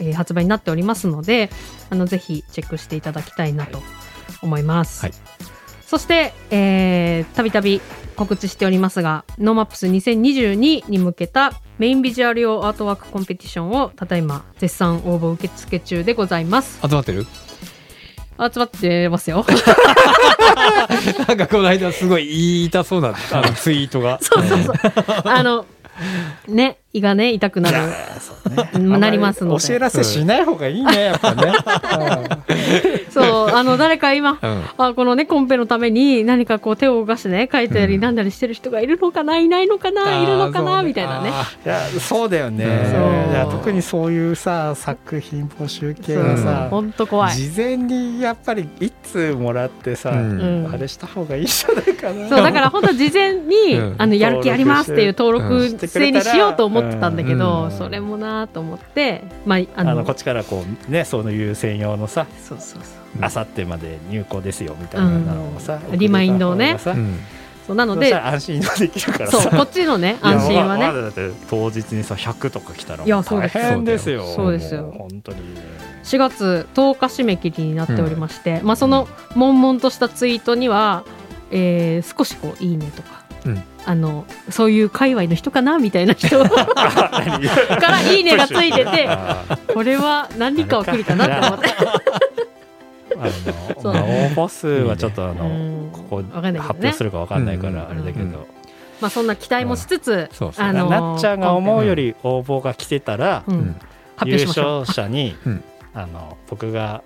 [0.00, 1.50] えー発売になっておりますので
[1.90, 3.82] あのぜひチェックしていただきたいなと
[4.42, 5.02] 思います。
[5.02, 5.12] はい
[5.86, 7.80] そして、えーたびたび
[8.14, 16.78] 告知しておりますが、 NoMaps 2022に向けたメインビジュアル用アートワークコンペティションをただいま絶賛応募受付中でございます。
[16.82, 17.24] 集まってる？
[18.52, 19.46] 集まってますよ。
[21.26, 24.74] なんかこの間すごい言いたそうなあのツイートがそうそうそう。
[25.24, 25.64] あの、
[26.48, 27.78] ね、胃がね、痛くなる。
[28.74, 29.56] うんなりますので。
[29.56, 31.52] お知らせしない方がいいねやっぱね。
[33.10, 34.62] そう、あの、誰か今、うん。
[34.78, 38.00] あこのねコンペのために何かこう手を動かしてね書いたりうん。
[38.00, 41.30] なんだりしてる人がいるのかな、いないのかないるのかな、みたいなね。
[41.30, 42.64] あいやそうだよね。
[42.64, 47.34] いや特にそういうさ作品募集系はさほんと怖い。
[47.34, 52.28] 事前にやっぱり一通もらってさ、あれした方がいいじゃないかな。
[52.28, 53.94] そうだから本当事前に、うん。
[53.98, 62.26] あのやる気ありますっていう登録うん制にしようと思ってたんだけど、うんそれもなと思ってまああのこっちからこうねそういう専用のさ
[63.20, 65.98] あさってまで入校ですよみたいなのをさ、うん。
[65.98, 66.78] リマインドをね。
[66.86, 67.18] うん。
[67.66, 69.40] そうなのでら安心できるからさ。
[69.42, 70.86] そうこっちのね安心はね。
[70.86, 73.54] まだだって当日にさ100とか来たらいやそうです。
[73.54, 74.24] 大変ですよ。
[74.24, 74.82] そうですよ。
[74.82, 75.38] も本当に。
[76.04, 81.04] 4月10日締め切りになっておりまして、まあその悶々としたツイートには、
[81.50, 83.27] えー少しこういいねとか、うん
[83.88, 86.44] あのそういう界隈の人かなみたいな人。
[86.44, 86.66] か
[87.80, 91.68] らいいねがついててあこれは何かは来るかなと思って。
[93.16, 93.24] あ
[93.82, 95.90] のまあ応募数はちょっとあの、うん。
[95.90, 97.74] ここ発表するかわかんないかうん。
[97.76, 98.32] らあれだけど、うん
[99.00, 100.28] まあそんな期待もしつつ、
[100.58, 103.76] あのーなっちゃんが思うより応募が来てたら、うん。
[104.26, 104.44] 優。
[104.44, 105.64] 勝者に、うん。
[105.94, 107.02] あの僕が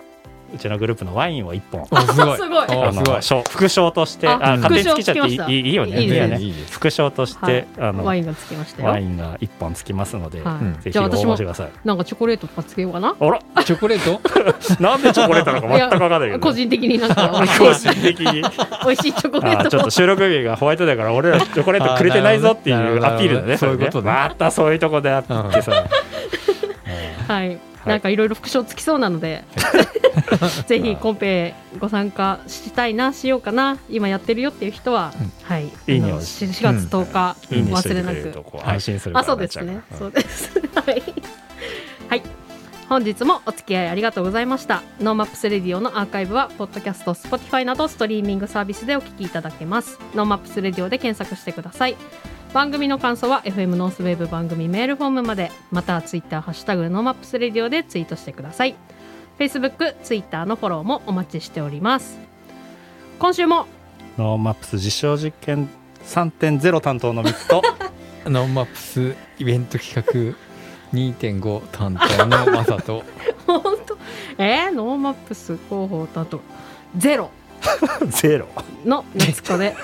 [0.54, 1.82] うちのグループのワインを1本。
[1.82, 2.36] おすごい。
[2.36, 2.66] すごい。
[2.66, 2.88] おすごい。
[2.88, 6.02] あの賞副賞としてああ勝手につけちゃってい副賞つきましたいいいいよね。
[6.02, 8.94] いいね副賞として、あのワイワインがつきましたよ。
[9.04, 10.54] ンが1本つきますので、はい。
[10.54, 11.70] うんぜひ応じゃあ私も募してください。
[11.84, 13.14] なんかチョコレートとかつけようかな。
[13.18, 13.64] あら！
[13.64, 14.20] チョコレート？
[14.82, 17.30] なんでチョコレートなのか全く分かんないけど個人的になんか。
[17.58, 18.42] 個人的に。
[18.84, 19.70] 美味しいチョコレあーートを。
[19.70, 25.22] ちょっと収録日がホワイトデーから俺らチョコレートくれてないぞっていうアピールだねそういうことまたそういうとこであっ
[25.52, 25.84] てさ、
[27.28, 27.71] はい。
[27.86, 29.44] なんかいろいろ副賞つきそうなので、
[30.66, 35.32] ぜひコンペご参加したいなしようかな今やってるよっていう人は、うん。
[35.42, 35.66] はい。
[35.86, 39.80] いいねをあのし4月10日、忘れなてく安心するからあそうですね。
[39.98, 40.50] そうです。
[40.74, 41.02] はい。
[42.08, 42.22] はい。
[42.88, 44.82] 本日もお付き合いありがとうございました。
[45.00, 49.98] NoMaps Radio のアーカイブはポッドキャスト Spotify などストリーミングサービスでお聞きいただけます。
[50.14, 51.96] NoMaps Radio で検索してください
[52.52, 58.74] 番組の感想は FM ノースウェーブ番組メールフォームまでまたはツイッターハッシュタグ NoMaps Radio でツイートしてください。
[59.38, 62.18] Facebook、Twitter のフォローもお待ちしております。
[63.18, 63.66] 今週も
[64.18, 65.68] NoMaps 実証実験
[66.04, 67.62] 3.0担当のミツと
[68.28, 70.36] NoMaps イベント企画
[70.92, 73.02] 2.5担当のマサと
[73.46, 73.96] 本当？
[74.36, 76.40] えー、 NoMaps 広報担当。
[76.98, 77.30] ゼロ。
[78.10, 78.46] ゼロ。
[78.84, 79.74] の夏子で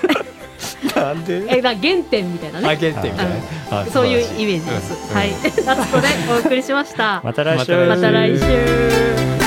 [0.95, 1.43] なんで？
[1.47, 2.67] えだから原点みたいなね。
[2.67, 3.29] あ原点みたい
[3.69, 3.81] な。
[3.81, 5.15] あそういうイメージです、うん。
[5.15, 5.31] はい。
[5.65, 7.21] 夏子でお送りしました。
[7.23, 7.75] また来週。
[7.87, 9.38] ままた来週